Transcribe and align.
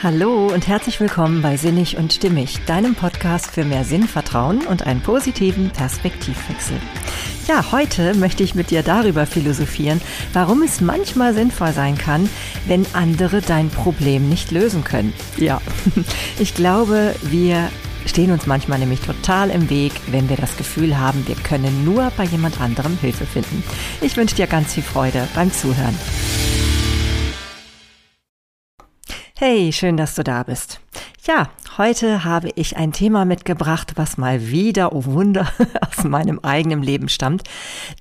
Hallo 0.00 0.46
und 0.46 0.68
herzlich 0.68 1.00
willkommen 1.00 1.42
bei 1.42 1.56
Sinnig 1.56 1.96
und 1.96 2.12
Stimmig, 2.12 2.64
deinem 2.66 2.94
Podcast 2.94 3.50
für 3.50 3.64
mehr 3.64 3.82
Sinn, 3.82 4.06
Vertrauen 4.06 4.64
und 4.64 4.86
einen 4.86 5.00
positiven 5.00 5.70
Perspektivwechsel. 5.70 6.76
Ja, 7.48 7.72
heute 7.72 8.14
möchte 8.14 8.44
ich 8.44 8.54
mit 8.54 8.70
dir 8.70 8.84
darüber 8.84 9.26
philosophieren, 9.26 10.00
warum 10.32 10.62
es 10.62 10.80
manchmal 10.80 11.34
sinnvoll 11.34 11.72
sein 11.72 11.98
kann, 11.98 12.30
wenn 12.68 12.86
andere 12.92 13.40
dein 13.40 13.70
Problem 13.70 14.28
nicht 14.28 14.52
lösen 14.52 14.84
können. 14.84 15.12
Ja, 15.36 15.60
ich 16.38 16.54
glaube, 16.54 17.16
wir 17.22 17.68
stehen 18.06 18.30
uns 18.30 18.46
manchmal 18.46 18.78
nämlich 18.78 19.00
total 19.00 19.50
im 19.50 19.68
Weg, 19.68 19.94
wenn 20.12 20.28
wir 20.28 20.36
das 20.36 20.56
Gefühl 20.56 20.96
haben, 20.96 21.26
wir 21.26 21.34
können 21.34 21.84
nur 21.84 22.12
bei 22.16 22.22
jemand 22.22 22.60
anderem 22.60 22.96
Hilfe 23.00 23.26
finden. 23.26 23.64
Ich 24.00 24.16
wünsche 24.16 24.36
dir 24.36 24.46
ganz 24.46 24.74
viel 24.74 24.84
Freude 24.84 25.26
beim 25.34 25.52
Zuhören. 25.52 25.98
Hey, 29.40 29.70
schön, 29.70 29.96
dass 29.96 30.16
du 30.16 30.24
da 30.24 30.42
bist. 30.42 30.80
Ja, 31.24 31.48
heute 31.76 32.24
habe 32.24 32.50
ich 32.56 32.76
ein 32.76 32.90
Thema 32.90 33.24
mitgebracht, 33.24 33.92
was 33.94 34.18
mal 34.18 34.48
wieder, 34.48 34.92
oh 34.92 35.04
Wunder, 35.04 35.46
aus 35.80 36.02
meinem 36.02 36.40
eigenen 36.40 36.82
Leben 36.82 37.08
stammt. 37.08 37.44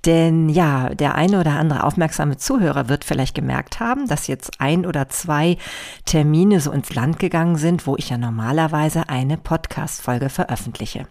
Denn 0.07 0.49
ja, 0.49 0.89
der 0.89 1.13
eine 1.13 1.39
oder 1.39 1.51
andere 1.51 1.83
aufmerksame 1.83 2.37
Zuhörer 2.37 2.89
wird 2.89 3.05
vielleicht 3.05 3.35
gemerkt 3.35 3.79
haben, 3.79 4.07
dass 4.07 4.25
jetzt 4.25 4.59
ein 4.59 4.83
oder 4.83 5.09
zwei 5.09 5.59
Termine 6.05 6.59
so 6.59 6.71
ins 6.71 6.95
Land 6.95 7.19
gegangen 7.19 7.57
sind, 7.57 7.85
wo 7.85 7.95
ich 7.97 8.09
ja 8.09 8.17
normalerweise 8.17 9.07
eine 9.07 9.37
Podcast-Folge 9.37 10.29
veröffentliche. 10.29 11.05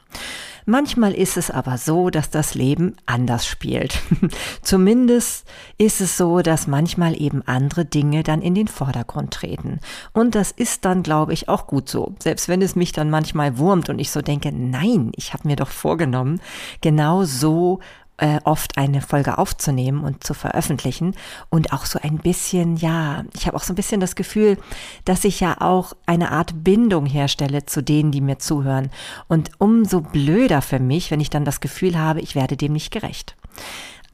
Manchmal 0.68 1.14
ist 1.14 1.36
es 1.36 1.52
aber 1.52 1.78
so, 1.78 2.10
dass 2.10 2.28
das 2.28 2.54
Leben 2.54 2.96
anders 3.06 3.46
spielt. 3.46 4.00
Zumindest 4.62 5.46
ist 5.78 6.00
es 6.00 6.16
so, 6.16 6.42
dass 6.42 6.66
manchmal 6.66 7.20
eben 7.20 7.42
andere 7.46 7.84
Dinge 7.84 8.24
dann 8.24 8.42
in 8.42 8.56
den 8.56 8.66
Vordergrund 8.66 9.32
treten. 9.32 9.78
Und 10.12 10.34
das 10.34 10.50
ist 10.50 10.84
dann, 10.84 11.04
glaube 11.04 11.32
ich, 11.32 11.48
auch 11.48 11.68
gut 11.68 11.88
so. 11.88 12.16
Selbst 12.18 12.48
wenn 12.48 12.62
es 12.62 12.74
mich 12.74 12.90
dann 12.90 13.10
manchmal 13.10 13.58
wurmt 13.58 13.88
und 13.88 14.00
ich 14.00 14.10
so 14.10 14.22
denke, 14.22 14.50
nein, 14.52 15.12
ich 15.14 15.32
habe 15.32 15.46
mir 15.46 15.54
doch 15.54 15.68
vorgenommen, 15.68 16.40
genau 16.80 17.24
so 17.24 17.78
äh, 18.18 18.40
oft 18.44 18.78
eine 18.78 19.00
Folge 19.00 19.38
aufzunehmen 19.38 20.04
und 20.04 20.24
zu 20.24 20.34
veröffentlichen 20.34 21.14
und 21.50 21.72
auch 21.72 21.84
so 21.84 21.98
ein 22.02 22.18
bisschen, 22.18 22.76
ja, 22.76 23.24
ich 23.34 23.46
habe 23.46 23.56
auch 23.56 23.62
so 23.62 23.72
ein 23.72 23.76
bisschen 23.76 24.00
das 24.00 24.16
Gefühl, 24.16 24.58
dass 25.04 25.24
ich 25.24 25.40
ja 25.40 25.60
auch 25.60 25.92
eine 26.06 26.30
Art 26.30 26.64
Bindung 26.64 27.06
herstelle 27.06 27.66
zu 27.66 27.82
denen, 27.82 28.12
die 28.12 28.20
mir 28.20 28.38
zuhören. 28.38 28.90
Und 29.28 29.50
umso 29.58 30.00
blöder 30.00 30.62
für 30.62 30.78
mich, 30.78 31.10
wenn 31.10 31.20
ich 31.20 31.30
dann 31.30 31.44
das 31.44 31.60
Gefühl 31.60 31.98
habe, 31.98 32.20
ich 32.20 32.34
werde 32.34 32.56
dem 32.56 32.72
nicht 32.72 32.90
gerecht. 32.90 33.36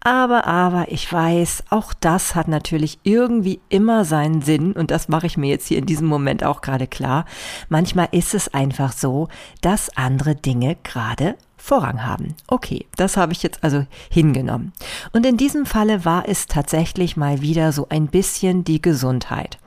Aber, 0.04 0.48
aber, 0.48 0.90
ich 0.90 1.10
weiß, 1.12 1.64
auch 1.70 1.94
das 1.94 2.34
hat 2.34 2.48
natürlich 2.48 2.98
irgendwie 3.04 3.60
immer 3.68 4.04
seinen 4.04 4.42
Sinn 4.42 4.72
und 4.72 4.90
das 4.90 5.08
mache 5.08 5.26
ich 5.26 5.36
mir 5.36 5.48
jetzt 5.48 5.68
hier 5.68 5.78
in 5.78 5.86
diesem 5.86 6.08
Moment 6.08 6.42
auch 6.42 6.60
gerade 6.60 6.88
klar. 6.88 7.24
Manchmal 7.68 8.08
ist 8.10 8.34
es 8.34 8.52
einfach 8.52 8.92
so, 8.92 9.28
dass 9.60 9.96
andere 9.96 10.34
Dinge 10.34 10.76
gerade 10.82 11.36
Vorrang 11.64 12.04
haben. 12.04 12.34
Okay, 12.48 12.86
das 12.96 13.16
habe 13.16 13.32
ich 13.32 13.44
jetzt 13.44 13.62
also 13.62 13.86
hingenommen. 14.10 14.72
Und 15.12 15.24
in 15.24 15.36
diesem 15.36 15.64
Falle 15.64 16.04
war 16.04 16.28
es 16.28 16.48
tatsächlich 16.48 17.16
mal 17.16 17.40
wieder 17.40 17.70
so 17.70 17.86
ein 17.88 18.08
bisschen 18.08 18.64
die 18.64 18.82
Gesundheit. 18.82 19.58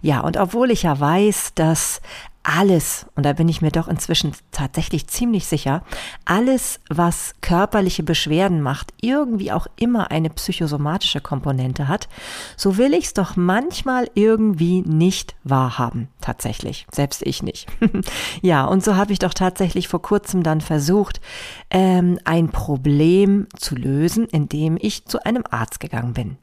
Ja, 0.00 0.20
und 0.20 0.38
obwohl 0.38 0.70
ich 0.70 0.84
ja 0.84 0.98
weiß, 0.98 1.52
dass 1.54 2.00
alles, 2.42 3.06
und 3.14 3.24
da 3.24 3.32
bin 3.32 3.48
ich 3.48 3.62
mir 3.62 3.70
doch 3.70 3.88
inzwischen 3.88 4.32
tatsächlich 4.50 5.06
ziemlich 5.06 5.46
sicher, 5.46 5.82
alles, 6.24 6.80
was 6.88 7.34
körperliche 7.40 8.02
Beschwerden 8.02 8.60
macht, 8.60 8.92
irgendwie 9.00 9.52
auch 9.52 9.66
immer 9.76 10.10
eine 10.10 10.30
psychosomatische 10.30 11.20
Komponente 11.20 11.88
hat, 11.88 12.08
so 12.56 12.76
will 12.76 12.94
ich 12.94 13.06
es 13.06 13.14
doch 13.14 13.36
manchmal 13.36 14.10
irgendwie 14.14 14.82
nicht 14.82 15.36
wahrhaben. 15.44 16.08
Tatsächlich. 16.20 16.86
Selbst 16.90 17.22
ich 17.22 17.42
nicht. 17.42 17.68
ja, 18.42 18.64
und 18.64 18.84
so 18.84 18.96
habe 18.96 19.12
ich 19.12 19.18
doch 19.18 19.34
tatsächlich 19.34 19.88
vor 19.88 20.02
kurzem 20.02 20.42
dann 20.42 20.60
versucht, 20.60 21.20
ähm, 21.70 22.18
ein 22.24 22.48
Problem 22.48 23.46
zu 23.56 23.76
lösen, 23.76 24.26
indem 24.26 24.76
ich 24.80 25.04
zu 25.06 25.24
einem 25.24 25.44
Arzt 25.50 25.80
gegangen 25.80 26.12
bin. 26.12 26.38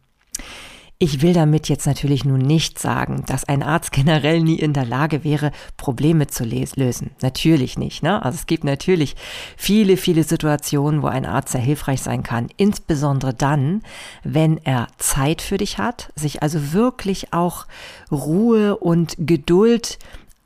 Ich 1.01 1.21
will 1.21 1.31
damit 1.31 1.69
jetzt 1.69 1.87
natürlich 1.87 2.25
nun 2.25 2.41
nicht 2.41 2.77
sagen, 2.77 3.23
dass 3.25 3.45
ein 3.45 3.63
Arzt 3.63 3.93
generell 3.93 4.41
nie 4.41 4.59
in 4.59 4.73
der 4.73 4.83
Lage 4.83 5.23
wäre, 5.23 5.53
Probleme 5.77 6.27
zu 6.27 6.43
lösen. 6.43 7.11
Natürlich 7.21 7.77
nicht. 7.77 8.03
Ne? 8.03 8.21
Also 8.21 8.35
es 8.35 8.47
gibt 8.47 8.65
natürlich 8.65 9.15
viele, 9.55 9.95
viele 9.95 10.25
Situationen, 10.25 11.01
wo 11.01 11.07
ein 11.07 11.25
Arzt 11.25 11.53
sehr 11.53 11.61
hilfreich 11.61 12.01
sein 12.01 12.21
kann. 12.21 12.49
Insbesondere 12.57 13.33
dann, 13.33 13.81
wenn 14.25 14.57
er 14.65 14.89
Zeit 14.97 15.41
für 15.41 15.57
dich 15.57 15.77
hat, 15.77 16.11
sich 16.17 16.43
also 16.43 16.73
wirklich 16.73 17.31
auch 17.31 17.65
Ruhe 18.11 18.75
und 18.75 19.15
Geduld 19.19 19.99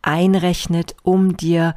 einrechnet, 0.04 0.96
um 1.02 1.36
dir 1.36 1.74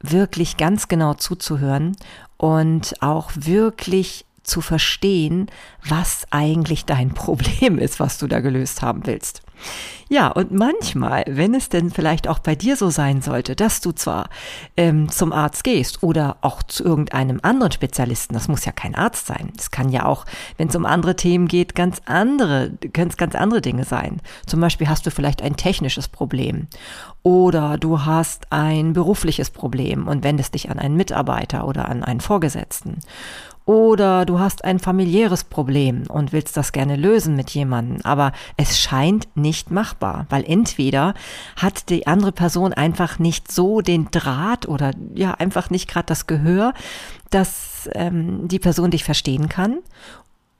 wirklich 0.00 0.56
ganz 0.56 0.88
genau 0.88 1.14
zuzuhören 1.14 1.96
und 2.38 3.00
auch 3.02 3.30
wirklich 3.36 4.25
zu 4.46 4.60
verstehen, 4.60 5.50
was 5.86 6.26
eigentlich 6.30 6.84
dein 6.84 7.10
Problem 7.14 7.78
ist, 7.78 8.00
was 8.00 8.18
du 8.18 8.26
da 8.26 8.40
gelöst 8.40 8.82
haben 8.82 9.06
willst. 9.06 9.42
Ja, 10.08 10.28
und 10.28 10.52
manchmal, 10.52 11.24
wenn 11.26 11.54
es 11.54 11.68
denn 11.68 11.90
vielleicht 11.90 12.28
auch 12.28 12.38
bei 12.38 12.54
dir 12.54 12.76
so 12.76 12.90
sein 12.90 13.22
sollte, 13.22 13.56
dass 13.56 13.80
du 13.80 13.90
zwar 13.90 14.28
ähm, 14.76 15.10
zum 15.10 15.32
Arzt 15.32 15.64
gehst 15.64 16.02
oder 16.04 16.36
auch 16.42 16.62
zu 16.62 16.84
irgendeinem 16.84 17.40
anderen 17.42 17.72
Spezialisten, 17.72 18.34
das 18.34 18.46
muss 18.46 18.64
ja 18.64 18.70
kein 18.70 18.94
Arzt 18.94 19.26
sein. 19.26 19.52
Es 19.58 19.72
kann 19.72 19.88
ja 19.88 20.04
auch, 20.04 20.24
wenn 20.58 20.68
es 20.68 20.76
um 20.76 20.86
andere 20.86 21.16
Themen 21.16 21.48
geht, 21.48 21.74
ganz 21.74 22.02
andere, 22.04 22.70
können 22.92 23.10
es 23.10 23.16
ganz 23.16 23.34
andere 23.34 23.60
Dinge 23.60 23.84
sein. 23.84 24.20
Zum 24.46 24.60
Beispiel 24.60 24.88
hast 24.88 25.06
du 25.06 25.10
vielleicht 25.10 25.42
ein 25.42 25.56
technisches 25.56 26.06
Problem 26.06 26.68
oder 27.24 27.76
du 27.76 28.04
hast 28.04 28.52
ein 28.52 28.92
berufliches 28.92 29.50
Problem 29.50 30.06
und 30.06 30.22
wendest 30.22 30.54
dich 30.54 30.70
an 30.70 30.78
einen 30.78 30.96
Mitarbeiter 30.96 31.66
oder 31.66 31.88
an 31.88 32.04
einen 32.04 32.20
Vorgesetzten 32.20 33.00
oder 33.66 34.24
du 34.24 34.38
hast 34.38 34.64
ein 34.64 34.78
familiäres 34.78 35.42
Problem 35.44 36.04
und 36.08 36.32
willst 36.32 36.56
das 36.56 36.70
gerne 36.72 36.94
lösen 36.94 37.34
mit 37.34 37.50
jemandem, 37.50 37.98
aber 38.04 38.32
es 38.56 38.78
scheint 38.78 39.28
nicht 39.36 39.72
machbar, 39.72 40.26
weil 40.30 40.44
entweder 40.44 41.14
hat 41.56 41.90
die 41.90 42.06
andere 42.06 42.30
Person 42.30 42.72
einfach 42.72 43.18
nicht 43.18 43.50
so 43.50 43.80
den 43.80 44.08
Draht 44.12 44.68
oder 44.68 44.92
ja 45.14 45.32
einfach 45.32 45.68
nicht 45.68 45.88
gerade 45.88 46.06
das 46.06 46.28
Gehör, 46.28 46.74
dass 47.30 47.90
ähm, 47.92 48.46
die 48.46 48.60
Person 48.60 48.92
dich 48.92 49.02
verstehen 49.02 49.48
kann 49.48 49.78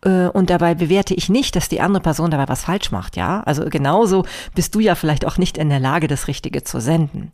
und 0.05 0.51
dabei 0.51 0.75
bewerte 0.75 1.15
ich 1.15 1.29
nicht, 1.29 1.57
dass 1.57 1.69
die 1.69 1.81
andere 1.81 2.03
Person 2.03 2.31
dabei 2.31 2.49
was 2.49 2.65
falsch 2.65 2.93
macht, 2.93 3.17
ja. 3.17 3.41
Also 3.41 3.65
genauso 3.65 4.25
bist 4.55 4.75
du 4.75 4.81
ja 4.81 4.95
vielleicht 4.95 5.27
auch 5.27 5.39
nicht 5.39 5.59
in 5.59 5.69
der 5.69 5.81
Lage, 5.81 6.07
das 6.07 6.29
Richtige 6.29 6.63
zu 6.63 6.81
senden. 6.81 7.33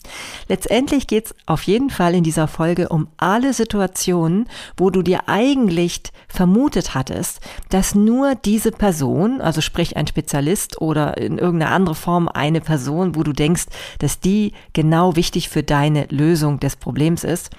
Letztendlich 0.49 1.07
geht's 1.07 1.35
auf 1.45 1.65
jeden 1.65 1.91
Fall 1.91 2.15
in 2.15 2.25
dieser 2.25 2.49
Folge 2.49 2.89
um 2.89 3.09
alle 3.17 3.53
Situationen, 3.53 4.49
wo 4.77 4.91
du 4.91 5.03
dir 5.03 5.29
eigentlich 5.29 6.01
vermutet 6.29 6.95
hattest, 6.95 7.41
dass 7.69 7.95
nur 7.95 8.37
diese 8.37 8.71
Person, 8.71 9.41
also 9.41 9.61
sprich 9.61 9.97
ein 9.97 10.07
Spezialist 10.07 10.81
oder 10.81 11.19
in 11.19 11.39
irgendeiner 11.39 11.73
andere 11.73 11.95
Form 11.95 12.29
eine 12.29 12.61
Person, 12.61 13.17
wo 13.17 13.23
du 13.23 13.33
denkst, 13.33 13.67
dass 13.99 14.21
die 14.21 14.53
genau 14.73 15.17
wichtig 15.17 15.49
für 15.49 15.63
deine 15.63 16.07
Lösung 16.09 16.61
des 16.61 16.77
Problems 16.77 17.25
ist, 17.25 17.51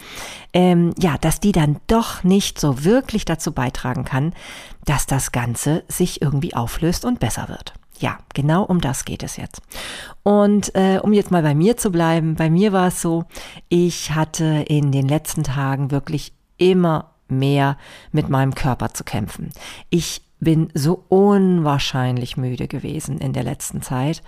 ähm, 0.53 0.93
ja, 0.99 1.17
dass 1.19 1.39
die 1.39 1.51
dann 1.51 1.77
doch 1.87 2.23
nicht 2.23 2.59
so 2.59 2.83
wirklich 2.83 3.25
dazu 3.25 3.51
beitragen 3.51 4.05
kann, 4.05 4.33
dass 4.93 5.07
das 5.07 5.31
Ganze 5.31 5.83
sich 5.87 6.21
irgendwie 6.21 6.53
auflöst 6.53 7.03
und 7.03 7.19
besser 7.19 7.49
wird. 7.49 7.73
Ja, 7.97 8.19
genau 8.35 8.61
um 8.61 8.79
das 8.79 9.05
geht 9.05 9.23
es 9.23 9.37
jetzt. 9.37 9.59
Und 10.21 10.75
äh, 10.75 10.99
um 11.01 11.13
jetzt 11.13 11.31
mal 11.31 11.41
bei 11.41 11.55
mir 11.55 11.77
zu 11.77 11.91
bleiben, 11.91 12.35
bei 12.35 12.51
mir 12.51 12.73
war 12.73 12.89
es 12.89 13.01
so, 13.01 13.25
ich 13.69 14.11
hatte 14.11 14.65
in 14.67 14.91
den 14.91 15.07
letzten 15.07 15.43
Tagen 15.43 15.89
wirklich 15.89 16.33
immer 16.57 17.15
mehr 17.27 17.79
mit 18.11 18.29
meinem 18.29 18.53
Körper 18.53 18.93
zu 18.93 19.03
kämpfen. 19.03 19.49
Ich 19.89 20.21
bin 20.43 20.69
so 20.73 21.03
unwahrscheinlich 21.09 22.37
müde 22.37 22.67
gewesen 22.67 23.17
in 23.19 23.33
der 23.33 23.43
letzten 23.43 23.81
Zeit. 23.81 24.21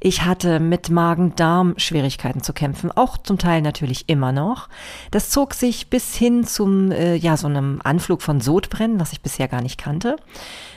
Ich 0.00 0.24
hatte 0.24 0.60
mit 0.60 0.90
Magen-Darm-Schwierigkeiten 0.90 2.42
zu 2.42 2.52
kämpfen, 2.52 2.90
auch 2.90 3.18
zum 3.18 3.38
Teil 3.38 3.62
natürlich 3.62 4.08
immer 4.08 4.32
noch. 4.32 4.68
Das 5.10 5.30
zog 5.30 5.54
sich 5.54 5.90
bis 5.90 6.14
hin 6.14 6.44
zum, 6.44 6.90
äh, 6.90 7.16
ja, 7.16 7.36
so 7.36 7.46
einem 7.46 7.80
Anflug 7.82 8.22
von 8.22 8.40
Sodbrennen, 8.40 9.00
was 9.00 9.12
ich 9.12 9.20
bisher 9.20 9.48
gar 9.48 9.62
nicht 9.62 9.78
kannte. 9.78 10.16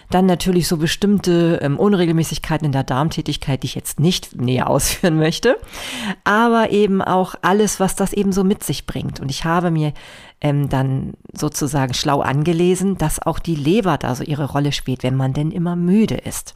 Dann 0.10 0.26
natürlich 0.26 0.68
so 0.68 0.78
bestimmte 0.78 1.60
ähm, 1.62 1.78
Unregelmäßigkeiten 1.78 2.66
in 2.66 2.72
der 2.72 2.84
Darmtätigkeit, 2.84 3.64
die 3.64 3.68
ich 3.68 3.76
jetzt 3.76 4.00
nicht 4.00 4.36
näher 4.36 4.70
ausführen 4.70 5.18
möchte. 5.18 5.58
Aber 6.24 6.70
eben 6.72 7.02
auch 7.02 7.36
alles, 7.42 7.80
was 7.80 7.96
das 7.96 8.14
eben 8.14 8.32
so 8.32 8.44
mit 8.44 8.64
sich 8.64 8.86
bringt. 8.86 9.20
Und 9.20 9.30
ich 9.30 9.44
habe 9.44 9.72
mir 9.72 9.94
ähm, 10.40 10.70
dann 10.70 11.14
sozusagen 11.34 11.94
schlau 11.94 12.22
angelesen, 12.22 12.98
dass 12.98 13.20
auch 13.20 13.40
die 13.40 13.56
Leber 13.56 13.98
da 13.98 14.14
so 14.14 14.24
ihre 14.24 14.46
Rolle 14.46 14.72
spielt, 14.72 15.04
wenn 15.04 15.16
man 15.16 15.34
denn 15.34 15.52
immer 15.52 15.76
müde 15.76 16.16
ist. 16.16 16.54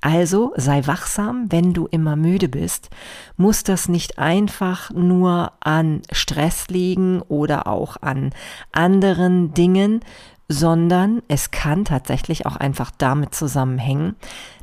Also 0.00 0.52
sei 0.56 0.86
wachsam, 0.86 1.46
wenn 1.50 1.72
du 1.72 1.86
immer 1.90 2.14
müde 2.14 2.48
bist. 2.48 2.88
Muss 3.36 3.64
das 3.64 3.88
nicht 3.88 4.18
einfach 4.18 4.90
nur 4.92 5.52
an 5.60 6.02
Stress 6.12 6.68
liegen 6.68 7.20
oder 7.22 7.66
auch 7.66 7.96
an 8.00 8.30
anderen 8.72 9.54
Dingen, 9.54 10.00
sondern 10.48 11.22
es 11.28 11.50
kann 11.50 11.84
tatsächlich 11.84 12.46
auch 12.46 12.56
einfach 12.56 12.90
damit 12.90 13.34
zusammenhängen, 13.34 14.16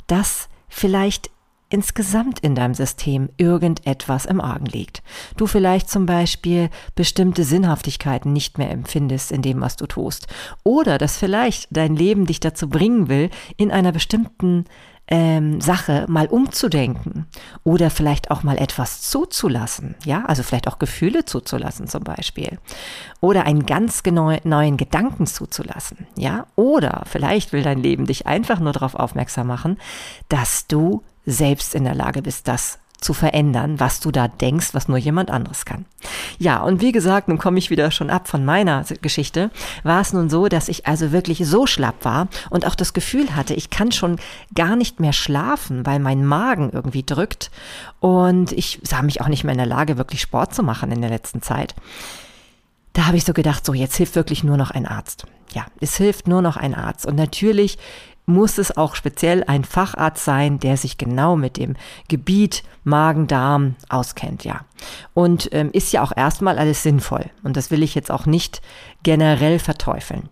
dass 0.06 0.48
vielleicht 0.68 1.30
insgesamt 1.74 2.38
in 2.40 2.54
deinem 2.54 2.74
System 2.74 3.30
irgendetwas 3.36 4.26
im 4.26 4.40
Argen 4.40 4.66
liegt. 4.66 5.02
Du 5.36 5.46
vielleicht 5.46 5.90
zum 5.90 6.06
Beispiel 6.06 6.70
bestimmte 6.94 7.42
Sinnhaftigkeiten 7.42 8.32
nicht 8.32 8.58
mehr 8.58 8.70
empfindest 8.70 9.32
in 9.32 9.42
dem, 9.42 9.60
was 9.60 9.76
du 9.76 9.86
tust. 9.86 10.28
Oder 10.62 10.98
dass 10.98 11.16
vielleicht 11.16 11.66
dein 11.70 11.96
Leben 11.96 12.26
dich 12.26 12.38
dazu 12.38 12.68
bringen 12.68 13.08
will, 13.08 13.28
in 13.56 13.72
einer 13.72 13.90
bestimmten 13.90 14.66
ähm, 15.06 15.60
Sache 15.60 16.06
mal 16.08 16.26
umzudenken 16.26 17.26
oder 17.62 17.90
vielleicht 17.90 18.30
auch 18.30 18.42
mal 18.42 18.56
etwas 18.56 19.02
zuzulassen, 19.02 19.96
ja, 20.04 20.24
also 20.24 20.42
vielleicht 20.42 20.66
auch 20.66 20.78
Gefühle 20.78 21.24
zuzulassen 21.24 21.88
zum 21.88 22.04
Beispiel 22.04 22.58
oder 23.20 23.44
einen 23.44 23.66
ganz 23.66 24.02
genau, 24.02 24.36
neuen 24.44 24.76
Gedanken 24.76 25.26
zuzulassen, 25.26 26.06
ja, 26.16 26.46
oder 26.56 27.02
vielleicht 27.06 27.52
will 27.52 27.62
dein 27.62 27.78
Leben 27.78 28.06
dich 28.06 28.26
einfach 28.26 28.60
nur 28.60 28.72
darauf 28.72 28.94
aufmerksam 28.94 29.46
machen, 29.46 29.78
dass 30.28 30.66
du 30.66 31.02
selbst 31.26 31.74
in 31.74 31.84
der 31.84 31.94
Lage 31.94 32.22
bist, 32.22 32.48
das 32.48 32.78
zu 33.04 33.12
verändern, 33.12 33.78
was 33.78 34.00
du 34.00 34.10
da 34.10 34.28
denkst, 34.28 34.70
was 34.72 34.88
nur 34.88 34.98
jemand 34.98 35.30
anderes 35.30 35.64
kann. 35.64 35.84
Ja, 36.38 36.62
und 36.62 36.80
wie 36.80 36.90
gesagt, 36.90 37.28
nun 37.28 37.38
komme 37.38 37.58
ich 37.58 37.70
wieder 37.70 37.90
schon 37.90 38.10
ab 38.10 38.26
von 38.26 38.44
meiner 38.44 38.84
Geschichte, 39.02 39.50
war 39.82 40.00
es 40.00 40.12
nun 40.12 40.30
so, 40.30 40.48
dass 40.48 40.68
ich 40.68 40.86
also 40.86 41.12
wirklich 41.12 41.46
so 41.46 41.66
schlapp 41.66 42.04
war 42.04 42.28
und 42.50 42.66
auch 42.66 42.74
das 42.74 42.94
Gefühl 42.94 43.36
hatte, 43.36 43.54
ich 43.54 43.70
kann 43.70 43.92
schon 43.92 44.16
gar 44.54 44.74
nicht 44.74 45.00
mehr 45.00 45.12
schlafen, 45.12 45.86
weil 45.86 46.00
mein 46.00 46.24
Magen 46.24 46.70
irgendwie 46.72 47.04
drückt 47.04 47.50
und 48.00 48.52
ich 48.52 48.80
sah 48.82 49.02
mich 49.02 49.20
auch 49.20 49.28
nicht 49.28 49.44
mehr 49.44 49.52
in 49.52 49.58
der 49.58 49.66
Lage, 49.66 49.98
wirklich 49.98 50.22
Sport 50.22 50.54
zu 50.54 50.62
machen 50.62 50.90
in 50.90 51.00
der 51.00 51.10
letzten 51.10 51.42
Zeit. 51.42 51.74
Da 52.94 53.06
habe 53.06 53.16
ich 53.16 53.24
so 53.24 53.32
gedacht, 53.32 53.66
so 53.66 53.74
jetzt 53.74 53.96
hilft 53.96 54.14
wirklich 54.14 54.44
nur 54.44 54.56
noch 54.56 54.70
ein 54.70 54.86
Arzt. 54.86 55.26
Ja, 55.52 55.66
es 55.80 55.96
hilft 55.96 56.26
nur 56.26 56.42
noch 56.42 56.56
ein 56.56 56.74
Arzt. 56.74 57.06
Und 57.06 57.16
natürlich 57.16 57.78
muss 58.26 58.58
es 58.58 58.76
auch 58.76 58.94
speziell 58.94 59.44
ein 59.44 59.64
Facharzt 59.64 60.24
sein, 60.24 60.58
der 60.58 60.76
sich 60.76 60.96
genau 60.96 61.36
mit 61.36 61.56
dem 61.56 61.74
Gebiet 62.08 62.62
Magen-Darm 62.84 63.76
auskennt, 63.88 64.44
ja. 64.44 64.60
Und 65.12 65.48
ähm, 65.52 65.70
ist 65.72 65.92
ja 65.92 66.02
auch 66.02 66.12
erstmal 66.16 66.58
alles 66.58 66.82
sinnvoll. 66.82 67.30
Und 67.42 67.56
das 67.56 67.70
will 67.70 67.82
ich 67.82 67.94
jetzt 67.94 68.10
auch 68.10 68.26
nicht 68.26 68.62
generell 69.02 69.58
verteufeln. 69.58 70.28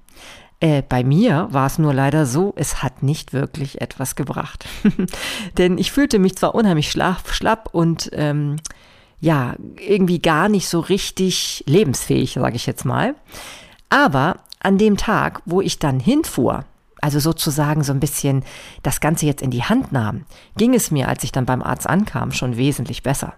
Äh, 0.61 0.83
bei 0.89 1.03
mir 1.03 1.49
war 1.50 1.67
es 1.67 1.79
nur 1.79 1.93
leider 1.93 2.25
so, 2.25 2.53
es 2.56 2.83
hat 2.83 3.03
nicht 3.03 3.33
wirklich 3.33 3.81
etwas 3.81 4.15
gebracht. 4.15 4.65
Denn 5.59 5.77
ich 5.77 5.93
fühlte 5.93 6.19
mich 6.19 6.37
zwar 6.37 6.55
unheimlich 6.55 6.91
schlapp, 6.91 7.29
schlapp 7.31 7.71
und 7.73 8.11
ähm, 8.12 8.56
ja, 9.21 9.55
irgendwie 9.79 10.21
gar 10.21 10.49
nicht 10.49 10.69
so 10.69 10.81
richtig 10.81 11.65
lebensfähig, 11.67 12.35
sage 12.35 12.56
ich 12.56 12.67
jetzt 12.67 12.85
mal. 12.85 13.15
Aber 13.88 14.37
an 14.61 14.79
dem 14.79 14.97
Tag, 14.97 15.43
wo 15.45 15.61
ich 15.61 15.79
dann 15.79 16.00
hinfuhr, 16.00 16.65
also 17.02 17.19
sozusagen 17.19 17.82
so 17.82 17.93
ein 17.93 18.00
bisschen 18.00 18.44
das 18.82 19.00
Ganze 19.00 19.26
jetzt 19.26 19.43
in 19.43 19.50
die 19.50 19.64
Hand 19.64 19.93
nahm, 19.93 20.25
ging 20.56 20.72
es 20.72 20.90
mir, 20.90 21.08
als 21.08 21.25
ich 21.25 21.32
dann 21.32 21.44
beim 21.44 21.62
Arzt 21.62 21.87
ankam, 21.87 22.32
schon 22.32 22.56
wesentlich 22.56 23.02
besser. 23.02 23.34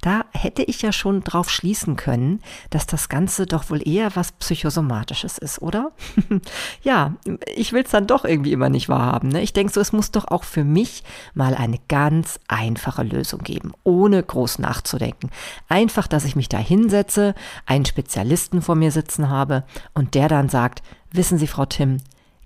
Da 0.00 0.24
hätte 0.32 0.62
ich 0.62 0.82
ja 0.82 0.92
schon 0.92 1.22
drauf 1.22 1.50
schließen 1.50 1.96
können, 1.96 2.40
dass 2.70 2.86
das 2.86 3.08
Ganze 3.08 3.46
doch 3.46 3.70
wohl 3.70 3.86
eher 3.86 4.14
was 4.14 4.30
Psychosomatisches 4.30 5.38
ist, 5.38 5.60
oder? 5.60 5.90
ja, 6.82 7.14
ich 7.56 7.72
will 7.72 7.82
es 7.82 7.90
dann 7.90 8.06
doch 8.06 8.24
irgendwie 8.24 8.52
immer 8.52 8.68
nicht 8.68 8.88
wahrhaben. 8.88 9.30
Ne? 9.30 9.42
Ich 9.42 9.52
denke 9.52 9.72
so, 9.72 9.80
es 9.80 9.92
muss 9.92 10.12
doch 10.12 10.28
auch 10.28 10.44
für 10.44 10.62
mich 10.62 11.02
mal 11.34 11.56
eine 11.56 11.78
ganz 11.88 12.38
einfache 12.46 13.02
Lösung 13.02 13.40
geben, 13.40 13.72
ohne 13.82 14.22
groß 14.22 14.60
nachzudenken. 14.60 15.30
Einfach, 15.68 16.06
dass 16.06 16.24
ich 16.24 16.36
mich 16.36 16.48
da 16.48 16.58
hinsetze, 16.58 17.34
einen 17.66 17.84
Spezialisten 17.84 18.62
vor 18.62 18.76
mir 18.76 18.92
sitzen 18.92 19.28
habe 19.28 19.64
und 19.94 20.14
der 20.14 20.28
dann 20.28 20.48
sagt, 20.48 20.84
wissen 21.10 21.38
Sie, 21.38 21.48
Frau 21.48 21.66
Tim, 21.66 21.98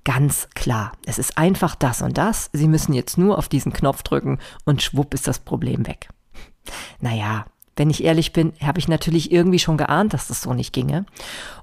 ganz 0.09 0.49
klar. 0.55 0.93
Es 1.05 1.19
ist 1.19 1.37
einfach 1.37 1.75
das 1.75 2.01
und 2.01 2.17
das. 2.17 2.49
Sie 2.55 2.67
müssen 2.67 2.95
jetzt 2.95 3.19
nur 3.19 3.37
auf 3.37 3.51
diesen 3.51 3.75
Knopf 3.75 4.03
drücken 4.03 4.39
und 4.65 4.83
schwupp 4.83 5.13
ist 5.13 5.29
das 5.29 5.39
Problem 5.39 5.87
weg. 5.87 6.09
Naja, 6.99 7.45
wenn 7.77 7.91
ich 7.91 8.03
ehrlich 8.03 8.33
bin, 8.33 8.55
habe 8.63 8.79
ich 8.79 8.89
natürlich 8.89 9.31
irgendwie 9.31 9.59
schon 9.59 9.77
geahnt, 9.77 10.15
dass 10.15 10.29
das 10.29 10.41
so 10.41 10.55
nicht 10.55 10.73
ginge. 10.73 11.05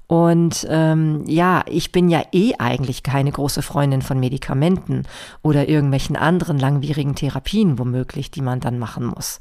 Und 0.06 0.64
ähm, 0.70 1.24
ja, 1.26 1.64
ich 1.68 1.90
bin 1.90 2.08
ja 2.08 2.22
eh 2.30 2.54
eigentlich 2.60 3.02
keine 3.02 3.32
große 3.32 3.62
Freundin 3.62 4.00
von 4.00 4.20
Medikamenten 4.20 5.08
oder 5.42 5.68
irgendwelchen 5.68 6.14
anderen 6.14 6.60
langwierigen 6.60 7.16
Therapien 7.16 7.80
womöglich, 7.80 8.30
die 8.30 8.42
man 8.42 8.60
dann 8.60 8.78
machen 8.78 9.06
muss. 9.06 9.40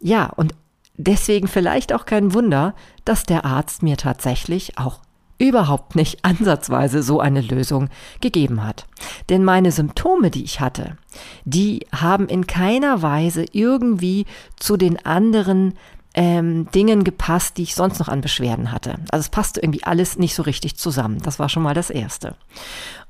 Ja, 0.00 0.26
und 0.26 0.56
deswegen 0.96 1.46
vielleicht 1.46 1.92
auch 1.92 2.04
kein 2.04 2.34
Wunder, 2.34 2.74
dass 3.04 3.22
der 3.22 3.44
Arzt 3.44 3.84
mir 3.84 3.96
tatsächlich 3.96 4.76
auch 4.76 5.02
überhaupt 5.38 5.94
nicht 5.94 6.24
ansatzweise 6.24 7.02
so 7.02 7.20
eine 7.20 7.40
Lösung 7.40 7.88
gegeben 8.20 8.64
hat. 8.64 8.86
Denn 9.28 9.44
meine 9.44 9.72
Symptome, 9.72 10.30
die 10.30 10.44
ich 10.44 10.60
hatte, 10.60 10.96
die 11.44 11.86
haben 11.94 12.28
in 12.28 12.46
keiner 12.46 13.02
Weise 13.02 13.44
irgendwie 13.52 14.26
zu 14.56 14.76
den 14.76 15.04
anderen 15.04 15.74
ähm, 16.14 16.70
Dingen 16.72 17.04
gepasst, 17.04 17.58
die 17.58 17.62
ich 17.62 17.74
sonst 17.74 17.98
noch 17.98 18.08
an 18.08 18.20
Beschwerden 18.20 18.72
hatte. 18.72 18.96
Also 19.10 19.20
es 19.24 19.28
passte 19.28 19.60
irgendwie 19.60 19.84
alles 19.84 20.18
nicht 20.18 20.34
so 20.34 20.42
richtig 20.42 20.76
zusammen. 20.76 21.18
Das 21.22 21.38
war 21.38 21.48
schon 21.48 21.62
mal 21.62 21.74
das 21.74 21.90
Erste. 21.90 22.34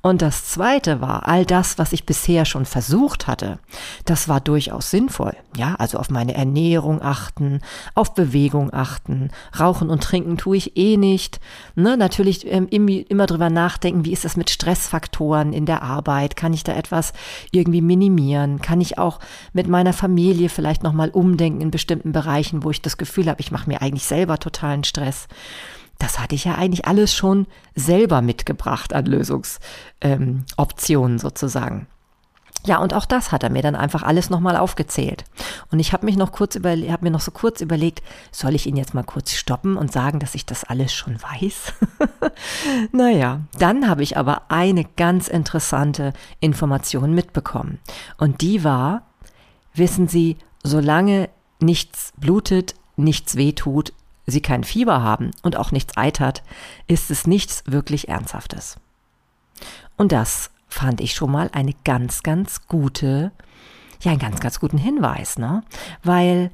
Und 0.00 0.22
das 0.22 0.44
Zweite 0.44 1.00
war, 1.00 1.26
all 1.26 1.44
das, 1.44 1.76
was 1.76 1.92
ich 1.92 2.06
bisher 2.06 2.44
schon 2.44 2.66
versucht 2.66 3.26
hatte, 3.26 3.58
das 4.04 4.28
war 4.28 4.40
durchaus 4.40 4.90
sinnvoll. 4.90 5.34
Ja, 5.56 5.74
also 5.74 5.98
auf 5.98 6.08
meine 6.08 6.34
Ernährung 6.34 7.02
achten, 7.02 7.60
auf 7.96 8.14
Bewegung 8.14 8.72
achten, 8.72 9.30
Rauchen 9.58 9.90
und 9.90 10.04
Trinken 10.04 10.36
tue 10.36 10.56
ich 10.56 10.76
eh 10.76 10.96
nicht. 10.96 11.40
Ne, 11.74 11.96
natürlich 11.96 12.46
ähm, 12.46 12.68
immer 12.68 13.26
drüber 13.26 13.50
nachdenken, 13.50 14.04
wie 14.04 14.12
ist 14.12 14.24
das 14.24 14.36
mit 14.36 14.50
Stressfaktoren 14.50 15.52
in 15.52 15.66
der 15.66 15.82
Arbeit? 15.82 16.36
Kann 16.36 16.52
ich 16.52 16.62
da 16.62 16.74
etwas 16.74 17.12
irgendwie 17.50 17.82
minimieren? 17.82 18.62
Kann 18.62 18.80
ich 18.80 18.98
auch 18.98 19.18
mit 19.52 19.66
meiner 19.66 19.92
Familie 19.92 20.48
vielleicht 20.48 20.84
nochmal 20.84 21.10
umdenken 21.10 21.60
in 21.60 21.70
bestimmten 21.72 22.12
Bereichen, 22.12 22.62
wo 22.62 22.70
ich 22.70 22.82
das 22.82 22.97
Gefühl 22.98 23.28
habe, 23.28 23.40
ich 23.40 23.50
mache 23.50 23.68
mir 23.68 23.82
eigentlich 23.82 24.04
selber 24.04 24.38
totalen 24.38 24.84
Stress? 24.84 25.26
das 25.98 26.18
hatte 26.18 26.34
ich 26.34 26.44
ja 26.44 26.54
eigentlich 26.54 26.86
alles 26.86 27.12
schon 27.12 27.46
selber 27.74 28.22
mitgebracht 28.22 28.94
an 28.94 29.06
Lösungsoptionen 29.06 29.84
ähm, 30.00 31.18
sozusagen. 31.18 31.86
Ja, 32.64 32.78
und 32.78 32.92
auch 32.92 33.04
das 33.04 33.30
hat 33.30 33.44
er 33.44 33.50
mir 33.50 33.62
dann 33.62 33.76
einfach 33.76 34.02
alles 34.02 34.30
nochmal 34.30 34.56
aufgezählt. 34.56 35.24
Und 35.70 35.78
ich 35.78 35.92
habe 35.92 36.04
mich 36.04 36.16
noch 36.16 36.32
kurz 36.32 36.56
über, 36.56 36.70
habe 36.70 37.04
mir 37.04 37.10
noch 37.10 37.20
so 37.20 37.30
kurz 37.30 37.60
überlegt, 37.60 38.02
soll 38.32 38.54
ich 38.54 38.66
ihn 38.66 38.76
jetzt 38.76 38.94
mal 38.94 39.04
kurz 39.04 39.32
stoppen 39.32 39.76
und 39.76 39.92
sagen, 39.92 40.18
dass 40.18 40.34
ich 40.34 40.44
das 40.44 40.64
alles 40.64 40.92
schon 40.92 41.18
weiß? 41.22 41.72
naja, 42.92 43.40
dann 43.58 43.88
habe 43.88 44.02
ich 44.02 44.16
aber 44.16 44.50
eine 44.50 44.84
ganz 44.84 45.28
interessante 45.28 46.12
Information 46.40 47.14
mitbekommen. 47.14 47.78
Und 48.18 48.40
die 48.40 48.64
war, 48.64 49.02
wissen 49.72 50.08
Sie, 50.08 50.36
solange 50.64 51.30
nichts 51.60 52.12
blutet, 52.16 52.74
nichts 52.98 53.36
wehtut, 53.36 53.92
sie 54.26 54.42
kein 54.42 54.64
Fieber 54.64 55.02
haben 55.02 55.30
und 55.42 55.56
auch 55.56 55.72
nichts 55.72 55.96
eitert, 55.96 56.42
ist 56.86 57.10
es 57.10 57.26
nichts 57.26 57.62
wirklich 57.66 58.08
Ernsthaftes. 58.08 58.76
Und 59.96 60.12
das 60.12 60.50
fand 60.68 61.00
ich 61.00 61.14
schon 61.14 61.30
mal 61.30 61.50
eine 61.52 61.74
ganz, 61.84 62.22
ganz 62.22 62.66
gute, 62.66 63.32
ja, 64.02 64.12
einen 64.12 64.20
ganz, 64.20 64.40
ganz 64.40 64.60
guten 64.60 64.78
Hinweis, 64.78 65.38
ne? 65.38 65.62
Weil 66.02 66.50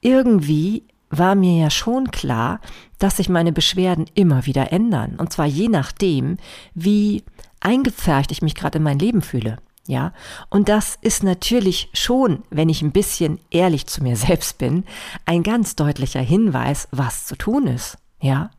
irgendwie 0.00 0.84
war 1.10 1.34
mir 1.34 1.58
ja 1.58 1.70
schon 1.70 2.10
klar, 2.10 2.60
dass 2.98 3.18
sich 3.18 3.28
meine 3.28 3.52
Beschwerden 3.52 4.06
immer 4.14 4.46
wieder 4.46 4.72
ändern. 4.72 5.16
Und 5.16 5.32
zwar 5.32 5.46
je 5.46 5.68
nachdem, 5.68 6.38
wie 6.74 7.24
eingepfercht 7.60 8.30
ich 8.30 8.42
mich 8.42 8.54
gerade 8.54 8.78
in 8.78 8.84
mein 8.84 8.98
Leben 8.98 9.22
fühle. 9.22 9.58
Ja, 9.86 10.12
und 10.48 10.70
das 10.70 10.96
ist 11.02 11.22
natürlich 11.22 11.90
schon, 11.92 12.42
wenn 12.48 12.70
ich 12.70 12.80
ein 12.80 12.92
bisschen 12.92 13.38
ehrlich 13.50 13.86
zu 13.86 14.02
mir 14.02 14.16
selbst 14.16 14.58
bin, 14.58 14.84
ein 15.26 15.42
ganz 15.42 15.76
deutlicher 15.76 16.20
Hinweis, 16.20 16.88
was 16.90 17.26
zu 17.26 17.36
tun 17.36 17.66
ist. 17.66 17.98
Ja, 18.20 18.50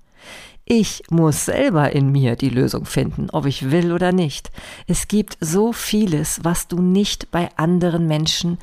ich 0.66 1.04
muss 1.10 1.46
selber 1.46 1.92
in 1.92 2.12
mir 2.12 2.36
die 2.36 2.50
Lösung 2.50 2.86
finden, 2.86 3.30
ob 3.32 3.46
ich 3.46 3.70
will 3.70 3.92
oder 3.92 4.12
nicht. 4.12 4.52
Es 4.88 5.08
gibt 5.08 5.38
so 5.40 5.74
vieles, 5.74 6.40
was 6.44 6.68
du 6.68 6.82
nicht 6.82 7.32
bei 7.32 7.50
anderen 7.56 8.08
Menschen 8.08 8.58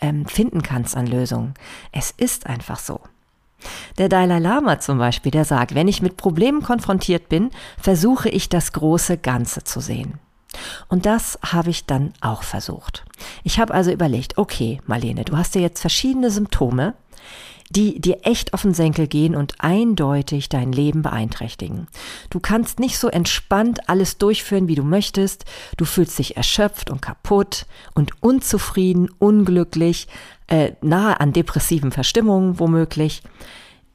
ähm, 0.00 0.26
finden 0.26 0.62
kannst 0.62 0.96
an 0.96 1.06
Lösungen. 1.06 1.54
Es 1.90 2.10
ist 2.10 2.46
einfach 2.46 2.78
so. 2.78 3.00
Der 3.96 4.08
Dalai 4.08 4.38
Lama 4.38 4.78
zum 4.78 4.98
Beispiel, 4.98 5.32
der 5.32 5.44
sagt, 5.44 5.74
wenn 5.74 5.88
ich 5.88 6.02
mit 6.02 6.16
Problemen 6.16 6.62
konfrontiert 6.62 7.28
bin, 7.28 7.50
versuche 7.80 8.28
ich 8.28 8.48
das 8.48 8.72
große 8.72 9.16
Ganze 9.16 9.64
zu 9.64 9.80
sehen. 9.80 10.20
Und 10.88 11.06
das 11.06 11.38
habe 11.42 11.70
ich 11.70 11.86
dann 11.86 12.12
auch 12.20 12.42
versucht. 12.42 13.04
Ich 13.44 13.58
habe 13.58 13.74
also 13.74 13.90
überlegt, 13.90 14.38
okay, 14.38 14.80
Marlene, 14.86 15.24
du 15.24 15.36
hast 15.36 15.54
ja 15.54 15.60
jetzt 15.60 15.80
verschiedene 15.80 16.30
Symptome, 16.30 16.94
die 17.70 18.00
dir 18.00 18.20
echt 18.22 18.54
auf 18.54 18.62
den 18.62 18.74
Senkel 18.74 19.06
gehen 19.06 19.36
und 19.36 19.54
eindeutig 19.58 20.48
dein 20.48 20.72
Leben 20.72 21.02
beeinträchtigen. 21.02 21.86
Du 22.30 22.40
kannst 22.40 22.80
nicht 22.80 22.98
so 22.98 23.08
entspannt 23.08 23.88
alles 23.88 24.18
durchführen, 24.18 24.68
wie 24.68 24.74
du 24.74 24.84
möchtest. 24.84 25.44
Du 25.76 25.84
fühlst 25.84 26.18
dich 26.18 26.36
erschöpft 26.36 26.90
und 26.90 27.02
kaputt 27.02 27.66
und 27.94 28.22
unzufrieden, 28.22 29.10
unglücklich, 29.18 30.08
äh, 30.46 30.72
nahe 30.80 31.20
an 31.20 31.32
depressiven 31.32 31.92
Verstimmungen 31.92 32.58
womöglich. 32.58 33.22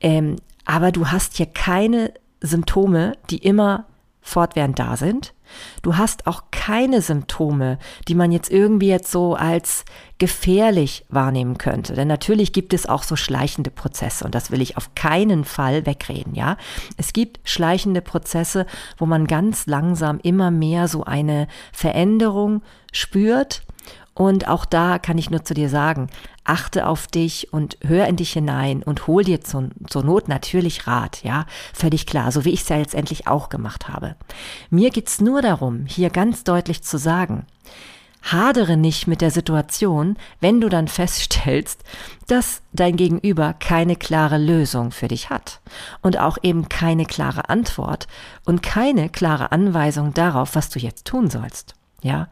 Ähm, 0.02 0.36
aber 0.66 0.92
du 0.92 1.08
hast 1.08 1.38
hier 1.38 1.48
keine 1.48 2.14
Symptome, 2.42 3.14
die 3.30 3.38
immer 3.38 3.88
fortwährend 4.22 4.78
da 4.78 4.98
sind 4.98 5.34
Du 5.82 5.98
hast 5.98 6.28
auch 6.28 6.44
keine 6.52 7.02
Symptome, 7.02 7.78
die 8.08 8.16
man 8.16 8.32
jetzt 8.32 8.52
irgendwie 8.52 8.88
jetzt 8.88 9.12
so 9.12 9.36
als 9.36 9.86
gefährlich 10.18 11.06
wahrnehmen 11.10 11.58
könnte. 11.58 11.94
Denn 11.94 12.08
natürlich 12.08 12.54
gibt 12.54 12.74
es 12.74 12.88
auch 12.88 13.04
so 13.04 13.16
schleichende 13.16 13.72
Prozesse 13.72 14.24
und 14.24 14.36
das 14.36 14.52
will 14.52 14.62
ich 14.62 14.78
auf 14.78 14.96
keinen 14.96 15.44
Fall 15.44 15.86
wegreden, 15.86 16.36
ja. 16.36 16.58
Es 16.98 17.14
gibt 17.14 17.40
schleichende 17.44 18.02
Prozesse, 18.02 18.66
wo 18.98 19.06
man 19.06 19.28
ganz 19.28 19.66
langsam 19.68 20.20
immer 20.24 20.52
mehr 20.52 20.88
so 20.88 21.04
eine 21.04 21.48
Veränderung 21.72 22.62
spürt 22.92 23.64
und 24.14 24.48
auch 24.48 24.66
da 24.66 25.00
kann 25.00 25.18
ich 25.18 25.32
nur 25.32 25.44
zu 25.44 25.54
dir 25.54 25.70
sagen, 25.70 26.10
achte 26.44 26.88
auf 26.88 27.08
dich 27.08 27.52
und 27.52 27.78
hör 27.82 28.08
in 28.08 28.16
dich 28.16 28.34
hinein 28.34 28.84
und 28.84 29.08
hol 29.08 29.24
dir 29.24 29.42
zur, 29.42 29.70
zur 29.88 30.04
Not 30.04 30.28
natürlich 30.28 30.88
Rat, 30.88 31.24
ja, 31.24 31.46
völlig 31.74 32.06
klar, 32.06 32.32
so 32.32 32.46
wie 32.46 32.52
ich 32.52 32.62
es 32.62 32.70
ja 32.70 32.78
letztendlich 32.78 33.28
auch 33.28 33.50
gemacht 33.50 33.88
habe. 33.88 34.16
Mir 34.70 34.92
geht's 34.92 35.20
nur 35.20 35.42
darum, 35.42 35.86
hier 35.88 36.10
ganz 36.10 36.44
deutlich 36.44 36.84
zu 36.84 36.98
sagen, 36.98 37.46
hadere 38.24 38.78
nicht 38.78 39.08
mit 39.08 39.22
der 39.22 39.32
Situation, 39.32 40.18
wenn 40.40 40.62
du 40.62 40.70
dann 40.70 40.88
feststellst, 40.88 41.84
dass 42.28 42.62
dein 42.72 42.96
Gegenüber 42.96 43.54
keine 43.54 43.96
klare 43.96 44.38
Lösung 44.38 44.92
für 44.92 45.08
dich 45.08 45.30
hat 45.30 45.60
und 46.02 46.20
auch 46.20 46.38
eben 46.42 46.70
keine 46.70 47.06
klare 47.06 47.50
Antwort 47.50 48.08
und 48.46 48.62
keine 48.62 49.10
klare 49.10 49.52
Anweisung 49.52 50.14
darauf, 50.14 50.56
was 50.56 50.70
du 50.70 50.80
jetzt 50.80 51.06
tun 51.06 51.30
sollst. 51.30 51.76
Ja, 52.04 52.28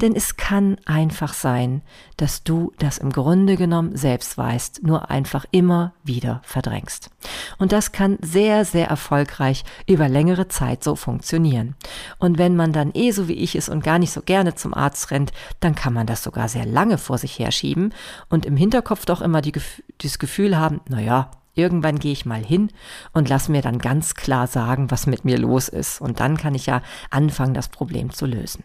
denn 0.00 0.14
es 0.14 0.36
kann 0.36 0.76
einfach 0.86 1.34
sein, 1.34 1.82
dass 2.16 2.44
du 2.44 2.72
das 2.78 2.98
im 2.98 3.10
Grunde 3.10 3.56
genommen 3.56 3.96
selbst 3.96 4.38
weißt, 4.38 4.84
nur 4.84 5.10
einfach 5.10 5.44
immer 5.50 5.94
wieder 6.04 6.40
verdrängst. 6.44 7.10
Und 7.58 7.72
das 7.72 7.90
kann 7.90 8.18
sehr, 8.22 8.64
sehr 8.64 8.86
erfolgreich 8.86 9.64
über 9.88 10.08
längere 10.08 10.46
Zeit 10.46 10.84
so 10.84 10.94
funktionieren. 10.94 11.74
Und 12.18 12.38
wenn 12.38 12.54
man 12.54 12.72
dann 12.72 12.92
eh 12.94 13.10
so 13.10 13.26
wie 13.26 13.32
ich 13.32 13.56
ist 13.56 13.68
und 13.68 13.82
gar 13.82 13.98
nicht 13.98 14.12
so 14.12 14.22
gerne 14.22 14.54
zum 14.54 14.72
Arzt 14.72 15.10
rennt, 15.10 15.32
dann 15.58 15.74
kann 15.74 15.92
man 15.92 16.06
das 16.06 16.22
sogar 16.22 16.48
sehr 16.48 16.64
lange 16.64 16.96
vor 16.96 17.18
sich 17.18 17.36
herschieben 17.40 17.92
und 18.28 18.46
im 18.46 18.56
Hinterkopf 18.56 19.06
doch 19.06 19.20
immer 19.20 19.42
die, 19.42 19.54
das 19.98 20.20
Gefühl 20.20 20.56
haben, 20.56 20.82
na 20.88 21.00
ja, 21.00 21.32
Irgendwann 21.56 21.98
gehe 21.98 22.12
ich 22.12 22.26
mal 22.26 22.44
hin 22.44 22.70
und 23.14 23.30
lass 23.30 23.48
mir 23.48 23.62
dann 23.62 23.78
ganz 23.78 24.14
klar 24.14 24.46
sagen, 24.46 24.90
was 24.90 25.06
mit 25.06 25.24
mir 25.24 25.38
los 25.38 25.68
ist. 25.68 26.02
Und 26.02 26.20
dann 26.20 26.36
kann 26.36 26.54
ich 26.54 26.66
ja 26.66 26.82
anfangen, 27.10 27.54
das 27.54 27.68
Problem 27.68 28.10
zu 28.10 28.26
lösen. 28.26 28.62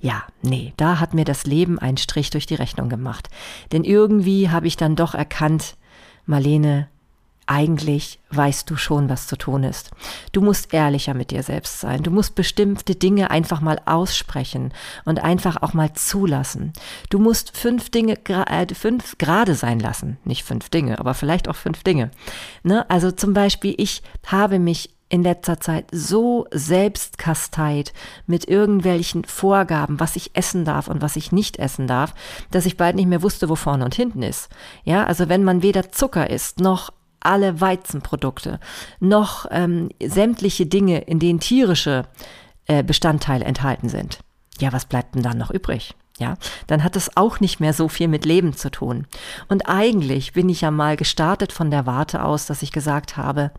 Ja, 0.00 0.24
nee, 0.42 0.72
da 0.76 1.00
hat 1.00 1.14
mir 1.14 1.24
das 1.24 1.46
Leben 1.46 1.78
einen 1.78 1.96
Strich 1.96 2.30
durch 2.30 2.46
die 2.46 2.54
Rechnung 2.54 2.88
gemacht. 2.88 3.28
Denn 3.72 3.84
irgendwie 3.84 4.50
habe 4.50 4.66
ich 4.66 4.76
dann 4.76 4.96
doch 4.96 5.14
erkannt, 5.14 5.76
Marlene, 6.26 6.88
eigentlich 7.46 8.18
weißt 8.30 8.68
du 8.68 8.76
schon, 8.76 9.08
was 9.08 9.28
zu 9.28 9.36
tun 9.36 9.62
ist. 9.62 9.92
Du 10.32 10.40
musst 10.40 10.74
ehrlicher 10.74 11.14
mit 11.14 11.30
dir 11.30 11.44
selbst 11.44 11.80
sein. 11.80 12.02
Du 12.02 12.10
musst 12.10 12.34
bestimmte 12.34 12.96
Dinge 12.96 13.30
einfach 13.30 13.60
mal 13.60 13.80
aussprechen 13.86 14.72
und 15.04 15.22
einfach 15.22 15.62
auch 15.62 15.72
mal 15.72 15.92
zulassen. 15.92 16.72
Du 17.08 17.20
musst 17.20 17.56
fünf 17.56 17.90
Dinge, 17.90 18.18
äh, 18.26 18.74
fünf 18.74 19.16
gerade 19.18 19.54
sein 19.54 19.78
lassen. 19.78 20.18
Nicht 20.24 20.42
fünf 20.42 20.70
Dinge, 20.70 20.98
aber 20.98 21.14
vielleicht 21.14 21.48
auch 21.48 21.56
fünf 21.56 21.84
Dinge. 21.84 22.10
Ne? 22.64 22.88
Also 22.90 23.12
zum 23.12 23.32
Beispiel, 23.32 23.74
ich 23.78 24.02
habe 24.26 24.58
mich 24.58 24.90
in 25.08 25.22
letzter 25.22 25.60
Zeit 25.60 25.86
so 25.92 26.46
selbstkasteit 26.50 27.92
mit 28.26 28.48
irgendwelchen 28.48 29.24
Vorgaben, 29.24 30.00
was 30.00 30.16
ich 30.16 30.34
essen 30.34 30.64
darf 30.64 30.88
und 30.88 31.00
was 31.00 31.16
ich 31.16 31.30
nicht 31.30 31.58
essen 31.58 31.86
darf, 31.86 32.14
dass 32.50 32.66
ich 32.66 32.76
bald 32.76 32.96
nicht 32.96 33.06
mehr 33.06 33.22
wusste, 33.22 33.48
wo 33.48 33.54
vorne 33.54 33.84
und 33.84 33.94
hinten 33.94 34.22
ist. 34.22 34.48
Ja, 34.84 35.04
also 35.04 35.28
wenn 35.28 35.44
man 35.44 35.62
weder 35.62 35.92
Zucker 35.92 36.28
isst, 36.28 36.60
noch 36.60 36.90
alle 37.20 37.60
Weizenprodukte, 37.60 38.60
noch 39.00 39.46
ähm, 39.50 39.90
sämtliche 40.04 40.66
Dinge, 40.66 41.00
in 41.02 41.18
denen 41.18 41.40
tierische 41.40 42.04
äh, 42.66 42.82
Bestandteile 42.82 43.44
enthalten 43.44 43.88
sind. 43.88 44.20
Ja, 44.60 44.72
was 44.72 44.86
bleibt 44.86 45.14
denn 45.14 45.22
dann 45.22 45.38
noch 45.38 45.50
übrig? 45.50 45.94
Ja, 46.18 46.36
dann 46.66 46.82
hat 46.82 46.96
es 46.96 47.16
auch 47.16 47.40
nicht 47.40 47.60
mehr 47.60 47.74
so 47.74 47.88
viel 47.88 48.08
mit 48.08 48.24
Leben 48.24 48.54
zu 48.54 48.70
tun. 48.70 49.06
Und 49.48 49.68
eigentlich 49.68 50.32
bin 50.32 50.48
ich 50.48 50.62
ja 50.62 50.70
mal 50.70 50.96
gestartet 50.96 51.52
von 51.52 51.70
der 51.70 51.84
Warte 51.84 52.24
aus, 52.24 52.46
dass 52.46 52.62
ich 52.62 52.72
gesagt 52.72 53.18
habe, 53.18 53.50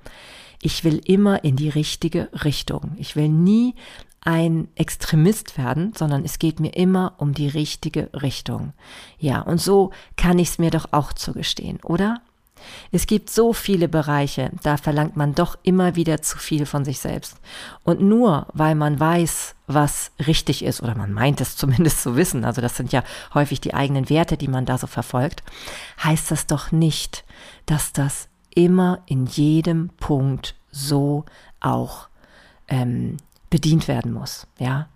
ich 0.62 0.84
will 0.84 1.02
immer 1.06 1.44
in 1.44 1.56
die 1.56 1.70
richtige 1.70 2.30
Richtung. 2.44 2.94
Ich 2.98 3.16
will 3.16 3.30
nie 3.30 3.76
ein 4.22 4.68
Extremist 4.76 5.58
werden, 5.58 5.94
sondern 5.96 6.26
es 6.26 6.40
geht 6.40 6.60
mir 6.60 6.76
immer 6.76 7.14
um 7.18 7.34
die 7.34 7.48
richtige 7.48 8.10
Richtung. 8.14 8.74
Ja, 9.20 9.42
und 9.42 9.62
so 9.62 9.92
kann 10.18 10.40
ich 10.40 10.50
es 10.50 10.60
mir 10.60 10.72
doch 10.72 10.88
auch 10.92 11.14
zugestehen, 11.14 11.80
oder? 11.84 12.22
Es 12.92 13.08
gibt 13.08 13.30
so 13.30 13.54
viele 13.54 13.88
Bereiche, 13.88 14.52
da 14.64 14.78
verlangt 14.78 15.16
man 15.16 15.36
doch 15.36 15.58
immer 15.64 15.96
wieder 15.96 16.22
zu 16.22 16.38
viel 16.38 16.66
von 16.66 16.86
sich 16.86 17.00
selbst. 17.00 17.38
Und 17.84 18.02
nur 18.02 18.48
weil 18.54 18.76
man 18.76 19.00
weiß, 19.00 19.56
was 19.68 20.12
richtig 20.26 20.64
ist, 20.64 20.82
oder 20.82 20.96
man 20.96 21.14
meint 21.14 21.40
es 21.40 21.56
zumindest 21.58 22.02
zu 22.02 22.16
wissen, 22.16 22.46
also 22.46 22.62
das 22.62 22.76
sind 22.76 22.92
ja 22.92 23.04
häufig 23.34 23.62
die 23.62 23.74
eigenen 23.74 24.10
Werte, 24.10 24.38
die 24.38 24.48
man 24.48 24.66
da 24.66 24.78
so 24.78 24.88
verfolgt, 24.88 25.44
heißt 26.04 26.32
das 26.32 26.48
doch 26.48 26.72
nicht, 26.72 27.24
dass 27.66 27.94
das 27.94 28.28
immer 28.58 29.04
in 29.06 29.28
jedem 29.28 29.90
Punkt 29.98 30.56
so 30.72 31.26
auch 31.60 32.10
ähm, 32.68 33.18
bedient 33.52 33.88
werden 33.88 34.12
muss. 34.12 34.48
Ja, 34.58 34.88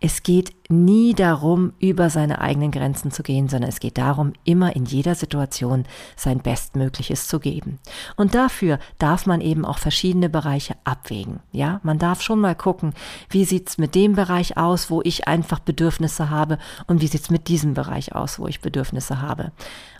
es 0.00 0.22
geht 0.22 0.52
nie 0.68 1.12
darum, 1.12 1.72
über 1.80 2.08
seine 2.08 2.40
eigenen 2.40 2.70
Grenzen 2.70 3.10
zu 3.10 3.24
gehen, 3.24 3.48
sondern 3.48 3.68
es 3.68 3.80
geht 3.80 3.98
darum, 3.98 4.32
immer 4.44 4.76
in 4.76 4.84
jeder 4.84 5.16
Situation 5.16 5.86
sein 6.14 6.38
Bestmögliches 6.38 7.26
zu 7.26 7.40
geben. 7.40 7.80
Und 8.14 8.36
dafür 8.36 8.78
darf 8.98 9.26
man 9.26 9.40
eben 9.40 9.64
auch 9.64 9.78
verschiedene 9.78 10.28
Bereiche 10.28 10.76
abwägen. 10.84 11.40
Ja, 11.50 11.80
man 11.82 11.98
darf 11.98 12.22
schon 12.22 12.38
mal 12.38 12.54
gucken, 12.54 12.94
wie 13.28 13.44
sieht's 13.44 13.76
mit 13.76 13.96
dem 13.96 14.12
Bereich 14.12 14.56
aus, 14.56 14.88
wo 14.88 15.02
ich 15.02 15.26
einfach 15.26 15.58
Bedürfnisse 15.58 16.30
habe 16.30 16.58
und 16.86 17.00
wie 17.00 17.08
sieht's 17.08 17.30
mit 17.30 17.48
diesem 17.48 17.74
Bereich 17.74 18.14
aus, 18.14 18.38
wo 18.38 18.46
ich 18.46 18.60
Bedürfnisse 18.60 19.20
habe. 19.20 19.50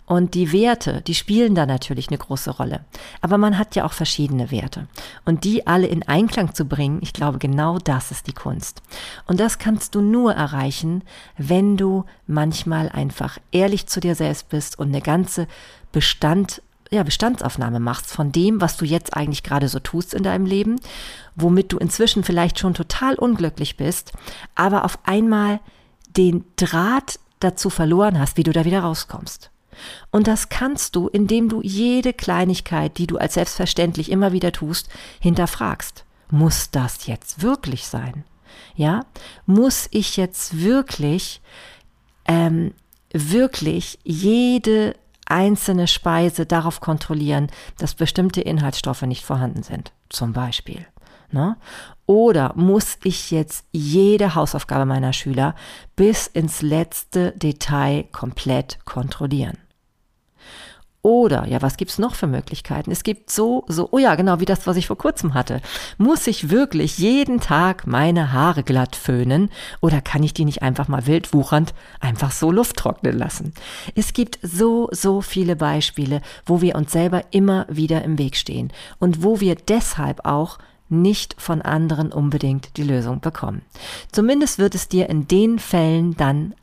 Und 0.09 0.33
die 0.33 0.51
Werte, 0.51 1.03
die 1.03 1.13
spielen 1.13 1.53
da 1.53 1.67
natürlich 1.67 2.07
eine 2.07 2.17
große 2.17 2.49
Rolle. 2.49 2.83
Aber 3.21 3.37
man 3.37 3.59
hat 3.59 3.75
ja 3.75 3.85
auch 3.85 3.93
verschiedene 3.93 4.49
Werte. 4.49 4.87
Und 5.23 5.43
die 5.43 5.67
alle 5.67 5.85
in 5.85 6.01
Einklang 6.01 6.55
zu 6.55 6.65
bringen, 6.65 6.97
ich 7.03 7.13
glaube, 7.13 7.37
genau 7.37 7.77
das 7.77 8.09
ist 8.09 8.25
die 8.25 8.33
Kunst. 8.33 8.81
Und 9.27 9.39
das 9.39 9.59
kannst 9.59 9.93
du 9.93 10.01
nur 10.01 10.33
erreichen, 10.33 11.03
wenn 11.37 11.77
du 11.77 12.05
manchmal 12.25 12.89
einfach 12.89 13.37
ehrlich 13.51 13.85
zu 13.85 13.99
dir 13.99 14.15
selbst 14.15 14.49
bist 14.49 14.79
und 14.79 14.87
eine 14.87 15.01
ganze 15.01 15.47
Bestand 15.91 16.63
ja, 16.89 17.03
Bestandsaufnahme 17.03 17.79
machst 17.79 18.07
von 18.07 18.31
dem, 18.31 18.61
was 18.61 18.77
du 18.77 18.85
jetzt 18.85 19.15
eigentlich 19.15 19.43
gerade 19.43 19.67
so 19.67 19.77
tust 19.77 20.15
in 20.15 20.23
deinem 20.23 20.47
Leben, 20.47 20.77
womit 21.35 21.71
du 21.71 21.77
inzwischen 21.77 22.23
vielleicht 22.23 22.57
schon 22.57 22.73
total 22.73 23.13
unglücklich 23.13 23.77
bist, 23.77 24.13
aber 24.55 24.85
auf 24.85 24.97
einmal 25.03 25.59
den 26.17 26.45
Draht 26.55 27.19
dazu 27.39 27.69
verloren 27.69 28.17
hast, 28.17 28.37
wie 28.37 28.43
du 28.43 28.51
da 28.51 28.65
wieder 28.65 28.79
rauskommst. 28.79 29.51
Und 30.11 30.27
das 30.27 30.49
kannst 30.49 30.95
du, 30.95 31.07
indem 31.07 31.49
du 31.49 31.61
jede 31.61 32.13
Kleinigkeit, 32.13 32.97
die 32.97 33.07
du 33.07 33.17
als 33.17 33.35
selbstverständlich 33.35 34.11
immer 34.11 34.31
wieder 34.31 34.51
tust, 34.51 34.89
hinterfragst. 35.19 36.05
Muss 36.31 36.71
das 36.71 37.07
jetzt 37.07 37.41
wirklich 37.41 37.87
sein? 37.87 38.23
Ja, 38.75 39.05
muss 39.45 39.87
ich 39.91 40.17
jetzt 40.17 40.61
wirklich, 40.61 41.41
ähm, 42.25 42.73
wirklich 43.11 43.99
jede 44.03 44.95
einzelne 45.25 45.87
Speise 45.87 46.45
darauf 46.45 46.81
kontrollieren, 46.81 47.47
dass 47.77 47.95
bestimmte 47.95 48.41
Inhaltsstoffe 48.41 49.03
nicht 49.03 49.23
vorhanden 49.23 49.63
sind, 49.63 49.91
zum 50.09 50.33
Beispiel. 50.33 50.85
Ne? 51.31 51.57
Oder 52.05 52.53
muss 52.55 52.97
ich 53.03 53.29
jetzt 53.29 53.65
jede 53.71 54.33
Hausaufgabe 54.33 54.85
meiner 54.85 55.13
Schüler 55.13 55.53
bis 55.95 56.25
ins 56.25 56.61
letzte 56.63 57.33
Detail 57.33 58.05
komplett 58.11 58.79
kontrollieren? 58.85 59.57
Oder, 61.01 61.47
ja, 61.47 61.61
was 61.61 61.77
gibt's 61.77 61.97
noch 61.97 62.13
für 62.13 62.27
Möglichkeiten? 62.27 62.91
Es 62.91 63.03
gibt 63.03 63.31
so, 63.31 63.63
so, 63.69 63.87
oh 63.91 63.99
ja, 63.99 64.15
genau 64.15 64.41
wie 64.41 64.45
das, 64.45 64.67
was 64.67 64.75
ich 64.75 64.87
vor 64.87 64.97
kurzem 64.97 65.33
hatte. 65.33 65.61
Muss 65.97 66.27
ich 66.27 66.49
wirklich 66.49 66.97
jeden 66.97 67.39
Tag 67.39 67.87
meine 67.87 68.33
Haare 68.33 68.63
glatt 68.63 68.97
föhnen 68.97 69.49
oder 69.79 70.01
kann 70.01 70.23
ich 70.23 70.33
die 70.33 70.43
nicht 70.43 70.61
einfach 70.61 70.89
mal 70.89 71.07
wildwuchernd 71.07 71.73
einfach 72.01 72.31
so 72.31 72.51
Luft 72.51 72.75
trocknen 72.75 73.17
lassen? 73.17 73.53
Es 73.95 74.11
gibt 74.11 74.39
so, 74.41 74.89
so 74.91 75.21
viele 75.21 75.55
Beispiele, 75.55 76.21
wo 76.45 76.59
wir 76.59 76.75
uns 76.75 76.91
selber 76.91 77.23
immer 77.31 77.65
wieder 77.69 78.03
im 78.03 78.17
Weg 78.17 78.35
stehen 78.35 78.73
und 78.99 79.23
wo 79.23 79.39
wir 79.39 79.55
deshalb 79.55 80.25
auch 80.25 80.59
nicht 80.89 81.35
von 81.39 81.61
anderen 81.61 82.11
unbedingt 82.11 82.75
die 82.75 82.83
Lösung 82.83 83.21
bekommen. 83.21 83.61
Zumindest 84.11 84.59
wird 84.59 84.75
es 84.75 84.89
dir 84.89 85.07
in 85.09 85.27
den 85.27 85.59
Fällen 85.59 86.17
dann 86.17 86.55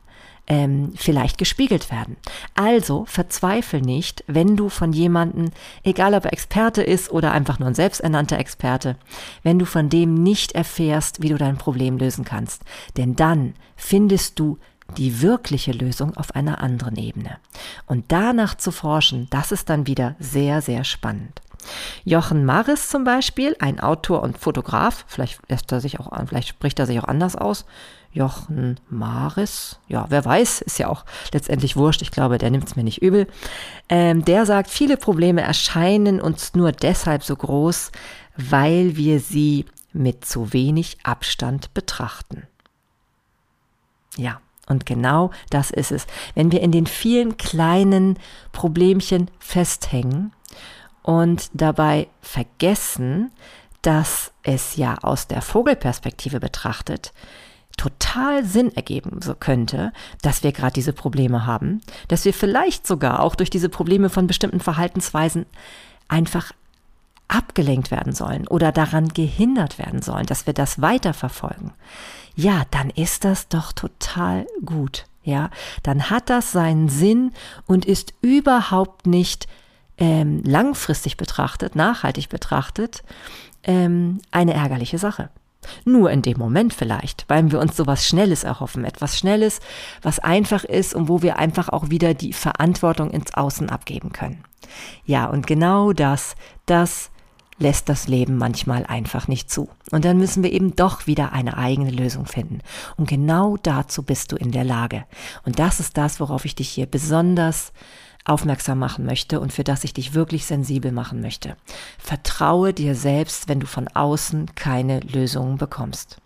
ähm, 0.47 0.93
vielleicht 0.95 1.37
gespiegelt 1.37 1.91
werden. 1.91 2.17
Also 2.55 3.05
verzweifel 3.05 3.81
nicht, 3.81 4.23
wenn 4.27 4.55
du 4.55 4.69
von 4.69 4.93
jemanden, 4.93 5.51
egal 5.83 6.13
ob 6.13 6.25
er 6.25 6.33
Experte 6.33 6.81
ist 6.81 7.11
oder 7.11 7.31
einfach 7.31 7.59
nur 7.59 7.67
ein 7.67 7.75
selbsternannter 7.75 8.39
Experte, 8.39 8.95
wenn 9.43 9.59
du 9.59 9.65
von 9.65 9.89
dem 9.89 10.13
nicht 10.13 10.53
erfährst, 10.53 11.21
wie 11.21 11.29
du 11.29 11.37
dein 11.37 11.57
Problem 11.57 11.97
lösen 11.97 12.25
kannst. 12.25 12.63
Denn 12.95 13.15
dann 13.15 13.53
findest 13.75 14.39
du 14.39 14.57
die 14.95 15.21
wirkliche 15.21 15.73
Lösung 15.73 16.15
auf 16.15 16.33
einer 16.33 16.61
anderen 16.61 16.95
Ebene. 16.95 17.37
Und 17.87 18.05
danach 18.07 18.55
zu 18.55 18.71
forschen, 18.71 19.27
das 19.29 19.51
ist 19.51 19.69
dann 19.69 19.85
wieder 19.85 20.15
sehr, 20.19 20.61
sehr 20.61 20.85
spannend. 20.85 21.41
Jochen 22.05 22.45
Maris 22.45 22.87
zum 22.87 23.03
Beispiel, 23.03 23.55
ein 23.59 23.81
Autor 23.81 24.23
und 24.23 24.37
Fotograf, 24.37 25.03
vielleicht 25.07 25.41
lässt 25.49 25.69
er 25.71 25.81
sich 25.81 25.99
auch, 25.99 26.11
vielleicht 26.27 26.47
spricht 26.47 26.79
er 26.79 26.85
sich 26.85 26.99
auch 26.99 27.07
anders 27.07 27.35
aus. 27.35 27.65
Jochen 28.11 28.79
Maris, 28.89 29.79
ja, 29.87 30.05
wer 30.09 30.23
weiß, 30.25 30.61
ist 30.61 30.79
ja 30.79 30.87
auch 30.87 31.05
letztendlich 31.33 31.75
wurscht. 31.75 32.01
Ich 32.01 32.11
glaube, 32.11 32.37
der 32.37 32.49
nimmt 32.49 32.67
es 32.67 32.75
mir 32.75 32.83
nicht 32.83 33.01
übel. 33.01 33.27
Ähm, 33.89 34.25
der 34.25 34.45
sagt, 34.45 34.69
viele 34.69 34.97
Probleme 34.97 35.41
erscheinen 35.41 36.19
uns 36.19 36.55
nur 36.55 36.71
deshalb 36.71 37.23
so 37.23 37.35
groß, 37.35 37.91
weil 38.35 38.95
wir 38.95 39.19
sie 39.19 39.65
mit 39.93 40.25
zu 40.25 40.53
wenig 40.53 40.97
Abstand 41.03 41.73
betrachten. 41.73 42.47
Ja, 44.15 44.41
und 44.67 44.85
genau 44.85 45.31
das 45.49 45.71
ist 45.71 45.91
es. 45.91 46.07
Wenn 46.35 46.51
wir 46.51 46.61
in 46.61 46.71
den 46.71 46.87
vielen 46.87 47.37
kleinen 47.37 48.17
Problemchen 48.51 49.31
festhängen 49.39 50.33
und 51.03 51.49
dabei 51.53 52.07
vergessen, 52.21 53.31
dass 53.81 54.33
es 54.43 54.75
ja 54.75 54.97
aus 55.01 55.27
der 55.27 55.41
Vogelperspektive 55.41 56.39
betrachtet 56.39 57.13
total 57.77 58.43
Sinn 58.43 58.75
ergeben 58.75 59.21
so 59.21 59.35
könnte, 59.35 59.93
dass 60.21 60.43
wir 60.43 60.51
gerade 60.51 60.73
diese 60.73 60.93
Probleme 60.93 61.45
haben, 61.45 61.81
dass 62.07 62.25
wir 62.25 62.33
vielleicht 62.33 62.85
sogar 62.85 63.21
auch 63.21 63.35
durch 63.35 63.49
diese 63.49 63.69
Probleme 63.69 64.09
von 64.09 64.27
bestimmten 64.27 64.59
Verhaltensweisen 64.59 65.45
einfach 66.07 66.51
abgelenkt 67.27 67.91
werden 67.91 68.13
sollen 68.13 68.47
oder 68.47 68.71
daran 68.71 69.09
gehindert 69.09 69.79
werden 69.79 70.01
sollen, 70.01 70.25
dass 70.25 70.45
wir 70.45 70.53
das 70.53 70.81
weiterverfolgen, 70.81 71.71
ja, 72.35 72.63
dann 72.71 72.89
ist 72.89 73.25
das 73.25 73.47
doch 73.47 73.73
total 73.73 74.47
gut. 74.63 75.05
Ja, 75.23 75.49
dann 75.83 76.09
hat 76.09 76.29
das 76.29 76.53
seinen 76.53 76.87
Sinn 76.87 77.33
und 77.65 77.83
ist 77.83 78.13
überhaupt 78.21 79.07
nicht 79.07 79.47
ähm, 79.97 80.41
langfristig 80.45 81.17
betrachtet, 81.17 81.75
nachhaltig 81.75 82.29
betrachtet, 82.29 83.03
ähm, 83.63 84.21
eine 84.31 84.53
ärgerliche 84.53 84.99
Sache. 84.99 85.29
Nur 85.85 86.11
in 86.11 86.21
dem 86.21 86.37
Moment 86.37 86.73
vielleicht, 86.73 87.25
weil 87.27 87.51
wir 87.51 87.59
uns 87.59 87.75
sowas 87.75 88.05
Schnelles 88.07 88.43
erhoffen, 88.43 88.85
etwas 88.85 89.17
Schnelles, 89.17 89.59
was 90.01 90.19
einfach 90.19 90.63
ist 90.63 90.93
und 90.93 91.07
wo 91.09 91.21
wir 91.21 91.37
einfach 91.39 91.69
auch 91.69 91.89
wieder 91.89 92.13
die 92.13 92.33
Verantwortung 92.33 93.11
ins 93.11 93.33
Außen 93.33 93.69
abgeben 93.69 94.11
können. 94.11 94.43
Ja, 95.05 95.25
und 95.25 95.47
genau 95.47 95.93
das, 95.93 96.35
das 96.65 97.11
lässt 97.59 97.89
das 97.89 98.07
Leben 98.07 98.37
manchmal 98.37 98.85
einfach 98.85 99.27
nicht 99.27 99.49
zu. 99.49 99.69
Und 99.91 100.05
dann 100.05 100.17
müssen 100.17 100.43
wir 100.43 100.51
eben 100.51 100.75
doch 100.75 101.07
wieder 101.07 101.33
eine 101.33 101.57
eigene 101.57 101.91
Lösung 101.91 102.25
finden. 102.25 102.59
Und 102.97 103.09
genau 103.09 103.57
dazu 103.57 104.03
bist 104.03 104.31
du 104.31 104.35
in 104.35 104.51
der 104.51 104.63
Lage. 104.63 105.05
Und 105.43 105.59
das 105.59 105.79
ist 105.79 105.97
das, 105.97 106.19
worauf 106.19 106.45
ich 106.45 106.55
dich 106.55 106.69
hier 106.69 106.85
besonders 106.85 107.73
aufmerksam 108.27 108.79
machen 108.79 109.05
möchte 109.05 109.39
und 109.39 109.53
für 109.53 109.63
das 109.63 109.83
ich 109.83 109.93
dich 109.93 110.13
wirklich 110.13 110.45
sensibel 110.45 110.91
machen 110.91 111.21
möchte. 111.21 111.55
Vertraue 111.97 112.73
dir 112.73 112.95
selbst, 112.95 113.47
wenn 113.47 113.59
du 113.59 113.67
von 113.67 113.87
außen 113.87 114.55
keine 114.55 114.99
Lösungen 114.99 115.57
bekommst. 115.57 116.17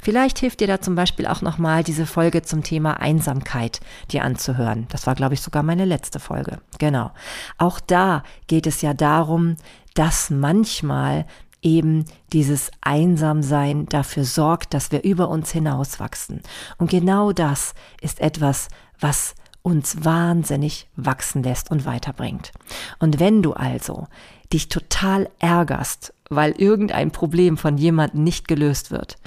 Vielleicht 0.00 0.38
hilft 0.38 0.60
dir 0.60 0.66
da 0.66 0.80
zum 0.80 0.94
Beispiel 0.94 1.26
auch 1.26 1.42
nochmal 1.42 1.84
diese 1.84 2.06
Folge 2.06 2.42
zum 2.42 2.62
Thema 2.62 3.00
Einsamkeit 3.00 3.80
dir 4.10 4.24
anzuhören. 4.24 4.86
Das 4.88 5.06
war, 5.06 5.14
glaube 5.14 5.34
ich, 5.34 5.42
sogar 5.42 5.62
meine 5.62 5.84
letzte 5.84 6.20
Folge. 6.20 6.60
Genau. 6.78 7.10
Auch 7.58 7.80
da 7.80 8.22
geht 8.46 8.66
es 8.66 8.80
ja 8.82 8.94
darum, 8.94 9.56
dass 9.94 10.30
manchmal 10.30 11.26
eben 11.60 12.04
dieses 12.32 12.70
Einsamsein 12.80 13.86
dafür 13.86 14.24
sorgt, 14.24 14.74
dass 14.74 14.92
wir 14.92 15.02
über 15.02 15.28
uns 15.28 15.50
hinauswachsen. 15.50 16.42
Und 16.78 16.90
genau 16.90 17.32
das 17.32 17.74
ist 18.00 18.20
etwas, 18.20 18.68
was 19.00 19.34
uns 19.68 20.04
wahnsinnig 20.04 20.88
wachsen 20.96 21.42
lässt 21.42 21.70
und 21.70 21.84
weiterbringt. 21.84 22.52
Und 22.98 23.20
wenn 23.20 23.42
du 23.42 23.52
also 23.52 24.06
dich 24.52 24.68
total 24.68 25.28
ärgerst, 25.38 26.14
weil 26.30 26.52
irgendein 26.52 27.10
Problem 27.10 27.58
von 27.58 27.76
jemandem 27.76 28.24
nicht 28.24 28.48
gelöst 28.48 28.90
wird, 28.90 29.18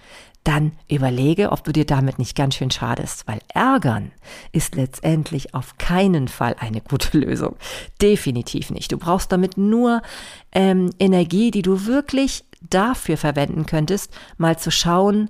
dann 0.43 0.71
überlege, 0.89 1.51
ob 1.51 1.63
du 1.63 1.71
dir 1.71 1.86
damit 1.86 2.17
nicht 2.17 2.36
ganz 2.36 2.55
schön 2.55 2.71
schadest, 2.71 3.27
weil 3.27 3.39
ärgern 3.50 4.12
ist 4.51 4.75
letztendlich 4.75 5.53
auf 5.53 5.77
keinen 5.77 6.27
Fall 6.27 6.55
eine 6.60 6.81
gute 6.81 7.17
Lösung. 7.19 7.55
Definitiv 8.01 8.71
nicht. 8.71 8.91
Du 8.91 8.98
brauchst 8.98 9.31
damit 9.31 9.57
nur 9.57 10.01
ähm, 10.51 10.89
Energie, 10.97 11.51
die 11.51 11.62
du 11.62 11.86
wirklich 11.86 12.43
dafür 12.67 13.17
verwenden 13.17 13.67
könntest, 13.67 14.12
mal 14.38 14.58
zu 14.58 14.71
schauen, 14.71 15.30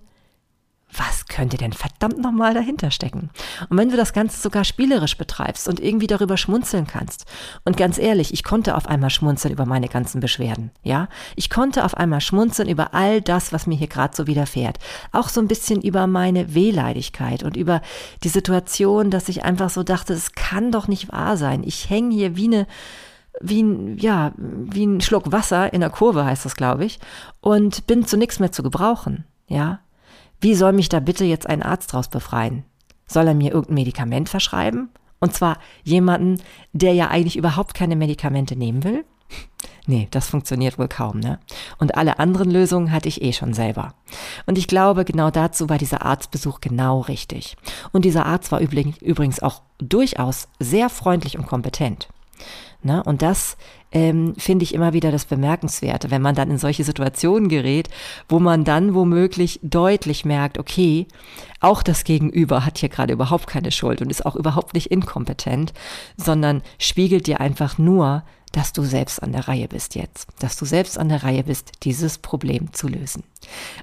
was 0.96 1.26
könnte 1.28 1.58
denn 1.58 1.74
verdammt 1.74 2.20
nochmal 2.20 2.54
dahinter 2.54 2.92
stecken? 2.92 3.30
Und 3.70 3.78
wenn 3.78 3.90
du 3.90 3.98
das 3.98 4.14
Ganze 4.14 4.42
sogar 4.42 4.64
spielerisch 4.64 5.18
betreibst 5.18 5.68
und 5.68 5.80
irgendwie 5.80 6.08
darüber 6.08 6.38
schmunzeln 6.38 6.88
kannst. 6.88 7.26
Und 7.64 7.78
ganz 7.78 7.98
ehrlich, 7.98 8.34
ich 8.34 8.44
konnte 8.44 8.76
auf 8.76 8.88
einmal 8.88 9.10
schmunzeln 9.10 9.54
über 9.54 9.66
meine 9.66 9.88
ganzen 9.88 10.20
Beschwerden, 10.20 10.72
ja? 10.84 11.08
Ich 11.36 11.50
konnte 11.50 11.86
auf 11.86 11.96
einmal 11.96 12.22
schmunzeln 12.22 12.70
über 12.70 12.94
all 12.94 13.22
das, 13.22 13.54
was 13.54 13.68
mir 13.68 13.78
hier 13.78 13.88
gerade 13.88 14.16
so 14.16 14.28
widerfährt. 14.28 14.80
Auch 15.12 15.30
so 15.30 15.40
ein 15.40 15.48
bisschen 15.48 15.82
über 15.82 16.08
meine 16.08 16.54
Wehleidigkeit 16.54 17.44
und 17.44 17.56
über 17.56 17.82
die 18.24 18.30
Situation, 18.30 19.10
dass 19.12 19.30
ich 19.30 19.44
einfach 19.44 19.70
so 19.70 19.84
dachte, 19.84 20.14
es 20.14 20.34
kann 20.34 20.72
doch 20.72 20.88
nicht 20.88 21.12
wahr 21.12 21.38
sein. 21.38 21.64
Ich 21.64 21.90
hänge 21.90 22.14
hier 22.14 22.36
wie 22.36 22.48
eine 22.48 22.68
wie 23.40 23.64
ein, 23.64 23.98
ja, 23.98 24.34
wie 24.36 24.86
ein 24.86 25.00
Schluck 25.00 25.32
Wasser 25.32 25.72
in 25.74 25.80
der 25.80 25.90
Kurve 25.90 26.26
heißt 26.26 26.44
das, 26.44 26.56
glaube 26.56 26.84
ich, 26.84 27.00
und 27.40 27.88
bin 27.88 28.06
zu 28.06 28.18
nichts 28.18 28.40
mehr 28.40 28.52
zu 28.52 28.62
gebrauchen, 28.62 29.24
ja. 29.48 29.80
Wie 30.42 30.56
soll 30.56 30.74
mich 30.74 30.90
da 30.90 31.00
bitte 31.00 31.24
jetzt 31.24 31.48
ein 31.48 31.62
Arzt 31.62 31.94
draus 31.94 32.10
befreien? 32.10 32.66
Soll 33.08 33.28
er 33.28 33.36
mir 33.36 33.52
irgendein 33.52 33.76
Medikament 33.76 34.28
verschreiben? 34.28 34.90
Und 35.20 35.34
zwar 35.34 35.60
jemanden, 35.84 36.42
der 36.74 36.94
ja 36.94 37.10
eigentlich 37.10 37.38
überhaupt 37.38 37.76
keine 37.76 37.96
Medikamente 37.96 38.56
nehmen 38.56 38.84
will? 38.84 39.06
Nee, 39.86 40.08
das 40.12 40.30
funktioniert 40.30 40.78
wohl 40.78 40.88
kaum, 40.88 41.20
ne? 41.20 41.40
Und 41.78 41.96
alle 41.96 42.20
anderen 42.20 42.50
Lösungen 42.50 42.92
hatte 42.92 43.08
ich 43.08 43.22
eh 43.22 43.34
schon 43.34 43.54
selber. 43.54 43.94
Und 44.46 44.58
ich 44.58 44.68
glaube, 44.68 45.06
genau 45.06 45.32
dazu 45.32 45.70
war 45.70 45.78
dieser 45.78 46.06
Arztbesuch 46.06 46.60
genau 46.60 47.02
richtig. 47.02 47.56
Und 47.92 48.06
dieser 48.06 48.26
Arzt 48.26 48.52
war 48.52 48.60
übrigens 48.60 49.42
auch 49.42 49.62
durchaus 49.80 50.48
sehr 50.60 50.90
freundlich 50.90 51.38
und 51.38 51.48
kompetent. 51.48 52.10
Ne? 52.84 53.04
Und 53.04 53.22
das 53.22 53.58
ähm, 53.92 54.34
finde 54.38 54.64
ich 54.64 54.74
immer 54.74 54.94
wieder 54.94 55.12
das 55.12 55.26
Bemerkenswerte, 55.26 56.12
wenn 56.12 56.22
man 56.22 56.36
dann 56.36 56.52
in 56.52 56.58
solche 56.58 56.84
Situationen 56.84 57.50
gerät, 57.50 57.90
wo 58.30 58.40
man 58.40 58.64
dann 58.64 58.94
womöglich 58.94 59.60
deutlich 59.64 60.26
merkt, 60.26 60.58
okay, 60.58 61.08
auch 61.60 61.84
das 61.84 62.04
Gegenüber 62.04 62.66
hat 62.66 62.78
hier 62.78 62.90
gerade 62.90 63.14
überhaupt 63.14 63.48
keine 63.48 63.72
Schuld 63.72 64.02
und 64.02 64.10
ist 64.10 64.26
auch 64.26 64.36
überhaupt 64.36 64.74
nicht 64.74 64.92
inkompetent, 64.92 65.74
sondern 66.18 66.62
spiegelt 66.80 67.28
dir 67.28 67.40
einfach 67.40 67.78
nur, 67.78 68.24
dass 68.52 68.74
du 68.74 68.84
selbst 68.84 69.24
an 69.24 69.32
der 69.32 69.48
Reihe 69.48 69.68
bist 69.68 69.96
jetzt, 69.96 70.28
dass 70.40 70.58
du 70.58 70.66
selbst 70.66 70.98
an 70.98 71.10
der 71.10 71.24
Reihe 71.24 71.44
bist, 71.44 71.72
dieses 71.84 72.18
Problem 72.18 72.74
zu 72.74 72.88
lösen. 72.88 73.24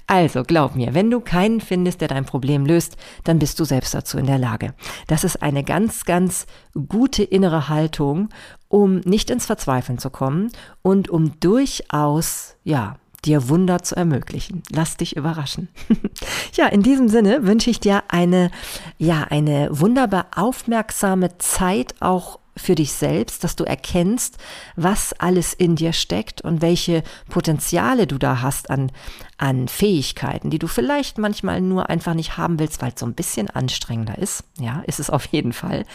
Also 0.07 0.43
glaub 0.43 0.75
mir, 0.75 0.93
wenn 0.93 1.09
du 1.09 1.19
keinen 1.19 1.59
findest, 1.59 2.01
der 2.01 2.07
dein 2.07 2.25
Problem 2.25 2.65
löst, 2.65 2.95
dann 3.23 3.39
bist 3.39 3.59
du 3.59 3.65
selbst 3.65 3.93
dazu 3.93 4.17
in 4.17 4.25
der 4.25 4.37
Lage. 4.37 4.73
Das 5.07 5.23
ist 5.23 5.41
eine 5.41 5.63
ganz, 5.63 6.05
ganz 6.05 6.45
gute 6.87 7.23
innere 7.23 7.69
Haltung, 7.69 8.29
um 8.69 8.99
nicht 8.99 9.29
ins 9.29 9.45
Verzweifeln 9.45 9.97
zu 9.97 10.09
kommen 10.09 10.51
und 10.81 11.09
um 11.09 11.39
durchaus, 11.41 12.55
ja, 12.63 12.95
dir 13.25 13.49
Wunder 13.49 13.81
zu 13.83 13.95
ermöglichen. 13.95 14.63
Lass 14.71 14.95
dich 14.95 15.17
überraschen. 15.17 15.67
ja, 16.53 16.67
in 16.67 16.83
diesem 16.83 17.09
Sinne 17.09 17.45
wünsche 17.45 17.69
ich 17.69 17.79
dir 17.79 18.03
eine, 18.07 18.51
ja, 18.97 19.25
eine 19.29 19.67
wunderbar 19.71 20.27
aufmerksame 20.35 21.37
Zeit 21.37 21.95
auch 21.99 22.39
für 22.59 22.75
dich 22.75 22.93
selbst, 22.93 23.43
dass 23.43 23.55
du 23.55 23.63
erkennst, 23.63 24.37
was 24.75 25.13
alles 25.13 25.53
in 25.53 25.75
dir 25.75 25.93
steckt 25.93 26.41
und 26.41 26.61
welche 26.61 27.03
Potenziale 27.29 28.07
du 28.07 28.17
da 28.17 28.41
hast 28.41 28.69
an, 28.69 28.91
an 29.37 29.67
Fähigkeiten, 29.67 30.49
die 30.49 30.59
du 30.59 30.67
vielleicht 30.67 31.17
manchmal 31.17 31.61
nur 31.61 31.89
einfach 31.89 32.13
nicht 32.13 32.37
haben 32.37 32.59
willst, 32.59 32.81
weil 32.81 32.91
es 32.93 32.99
so 32.99 33.05
ein 33.05 33.13
bisschen 33.13 33.49
anstrengender 33.49 34.17
ist. 34.17 34.43
Ja, 34.59 34.83
ist 34.85 34.99
es 34.99 35.09
auf 35.09 35.25
jeden 35.27 35.53
Fall, 35.53 35.85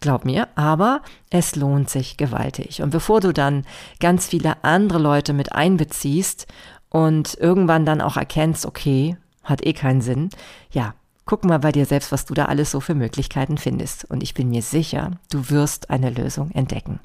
glaub 0.00 0.24
mir. 0.24 0.48
Aber 0.54 1.02
es 1.30 1.56
lohnt 1.56 1.90
sich 1.90 2.16
gewaltig. 2.16 2.82
Und 2.82 2.90
bevor 2.90 3.20
du 3.20 3.32
dann 3.32 3.64
ganz 4.00 4.26
viele 4.26 4.62
andere 4.62 4.98
Leute 4.98 5.32
mit 5.32 5.52
einbeziehst 5.52 6.46
und 6.90 7.34
irgendwann 7.34 7.86
dann 7.86 8.00
auch 8.00 8.16
erkennst, 8.16 8.66
okay, 8.66 9.16
hat 9.44 9.64
eh 9.64 9.72
keinen 9.72 10.00
Sinn, 10.00 10.30
ja, 10.70 10.94
Guck 11.30 11.44
mal 11.44 11.60
bei 11.60 11.70
dir 11.70 11.86
selbst, 11.86 12.10
was 12.10 12.24
du 12.24 12.34
da 12.34 12.46
alles 12.46 12.72
so 12.72 12.80
für 12.80 12.96
Möglichkeiten 12.96 13.56
findest. 13.56 14.04
Und 14.04 14.24
ich 14.24 14.34
bin 14.34 14.50
mir 14.50 14.62
sicher, 14.62 15.12
du 15.30 15.48
wirst 15.48 15.88
eine 15.88 16.10
Lösung 16.10 16.50
entdecken. 16.50 16.98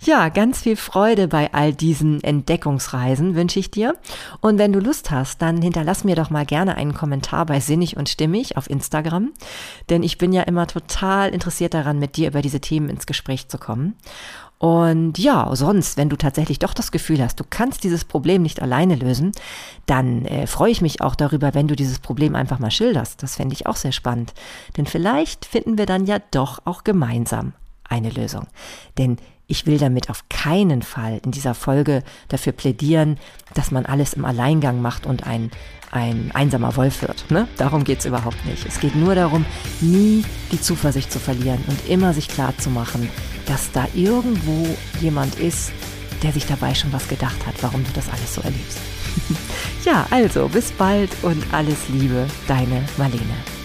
Ja, 0.00 0.28
ganz 0.28 0.60
viel 0.60 0.76
Freude 0.76 1.26
bei 1.26 1.52
all 1.52 1.74
diesen 1.74 2.22
Entdeckungsreisen 2.22 3.34
wünsche 3.34 3.58
ich 3.58 3.72
dir. 3.72 3.96
Und 4.40 4.58
wenn 4.58 4.72
du 4.72 4.78
Lust 4.78 5.10
hast, 5.10 5.42
dann 5.42 5.60
hinterlass 5.60 6.04
mir 6.04 6.14
doch 6.14 6.30
mal 6.30 6.46
gerne 6.46 6.76
einen 6.76 6.94
Kommentar 6.94 7.46
bei 7.46 7.58
Sinnig 7.58 7.96
und 7.96 8.08
Stimmig 8.08 8.56
auf 8.56 8.70
Instagram. 8.70 9.32
Denn 9.90 10.04
ich 10.04 10.18
bin 10.18 10.32
ja 10.32 10.42
immer 10.42 10.68
total 10.68 11.30
interessiert 11.30 11.74
daran, 11.74 11.98
mit 11.98 12.16
dir 12.16 12.28
über 12.28 12.42
diese 12.42 12.60
Themen 12.60 12.88
ins 12.88 13.06
Gespräch 13.06 13.48
zu 13.48 13.58
kommen. 13.58 13.96
Und 14.58 15.18
ja, 15.18 15.54
sonst, 15.54 15.96
wenn 15.96 16.08
du 16.08 16.16
tatsächlich 16.16 16.58
doch 16.58 16.74
das 16.74 16.90
Gefühl 16.90 17.22
hast, 17.22 17.38
du 17.38 17.44
kannst 17.48 17.84
dieses 17.84 18.04
Problem 18.04 18.42
nicht 18.42 18.60
alleine 18.60 18.96
lösen, 18.96 19.30
dann 19.86 20.24
äh, 20.24 20.48
freue 20.48 20.72
ich 20.72 20.80
mich 20.80 21.00
auch 21.00 21.14
darüber, 21.14 21.54
wenn 21.54 21.68
du 21.68 21.76
dieses 21.76 22.00
Problem 22.00 22.34
einfach 22.34 22.58
mal 22.58 22.72
schilderst. 22.72 23.22
Das 23.22 23.36
fände 23.36 23.54
ich 23.54 23.66
auch 23.66 23.76
sehr 23.76 23.92
spannend. 23.92 24.34
Denn 24.76 24.86
vielleicht 24.86 25.44
finden 25.44 25.78
wir 25.78 25.86
dann 25.86 26.06
ja 26.06 26.18
doch 26.32 26.60
auch 26.64 26.82
gemeinsam 26.82 27.52
eine 27.88 28.10
Lösung. 28.10 28.48
Denn 28.98 29.18
Ich 29.50 29.64
will 29.64 29.78
damit 29.78 30.10
auf 30.10 30.24
keinen 30.28 30.82
Fall 30.82 31.22
in 31.24 31.30
dieser 31.30 31.54
Folge 31.54 32.02
dafür 32.28 32.52
plädieren, 32.52 33.18
dass 33.54 33.70
man 33.70 33.86
alles 33.86 34.12
im 34.12 34.26
Alleingang 34.26 34.82
macht 34.82 35.06
und 35.06 35.26
ein, 35.26 35.50
ein 35.90 36.30
einsamer 36.34 36.76
Wolf 36.76 37.00
wird. 37.00 37.30
Ne? 37.30 37.48
Darum 37.56 37.82
geht's 37.82 38.04
überhaupt 38.04 38.44
nicht. 38.44 38.66
Es 38.66 38.78
geht 38.78 38.94
nur 38.94 39.14
darum, 39.14 39.46
nie 39.80 40.22
die 40.52 40.60
Zuversicht 40.60 41.10
zu 41.10 41.18
verlieren 41.18 41.64
und 41.66 41.88
immer 41.88 42.12
sich 42.12 42.28
klar 42.28 42.52
zu 42.58 42.68
machen, 42.68 43.08
dass 43.46 43.72
da 43.72 43.86
irgendwo 43.94 44.68
jemand 45.00 45.36
ist, 45.36 45.72
der 46.22 46.32
sich 46.32 46.44
dabei 46.44 46.74
schon 46.74 46.92
was 46.92 47.08
gedacht 47.08 47.46
hat, 47.46 47.54
warum 47.62 47.82
du 47.84 47.90
das 47.94 48.10
alles 48.10 48.34
so 48.34 48.42
erlebst. 48.42 48.78
ja, 49.86 50.06
also 50.10 50.48
bis 50.48 50.72
bald 50.72 51.10
und 51.22 51.42
alles 51.54 51.88
Liebe, 51.88 52.26
deine 52.46 52.84
Marlene. 52.98 53.57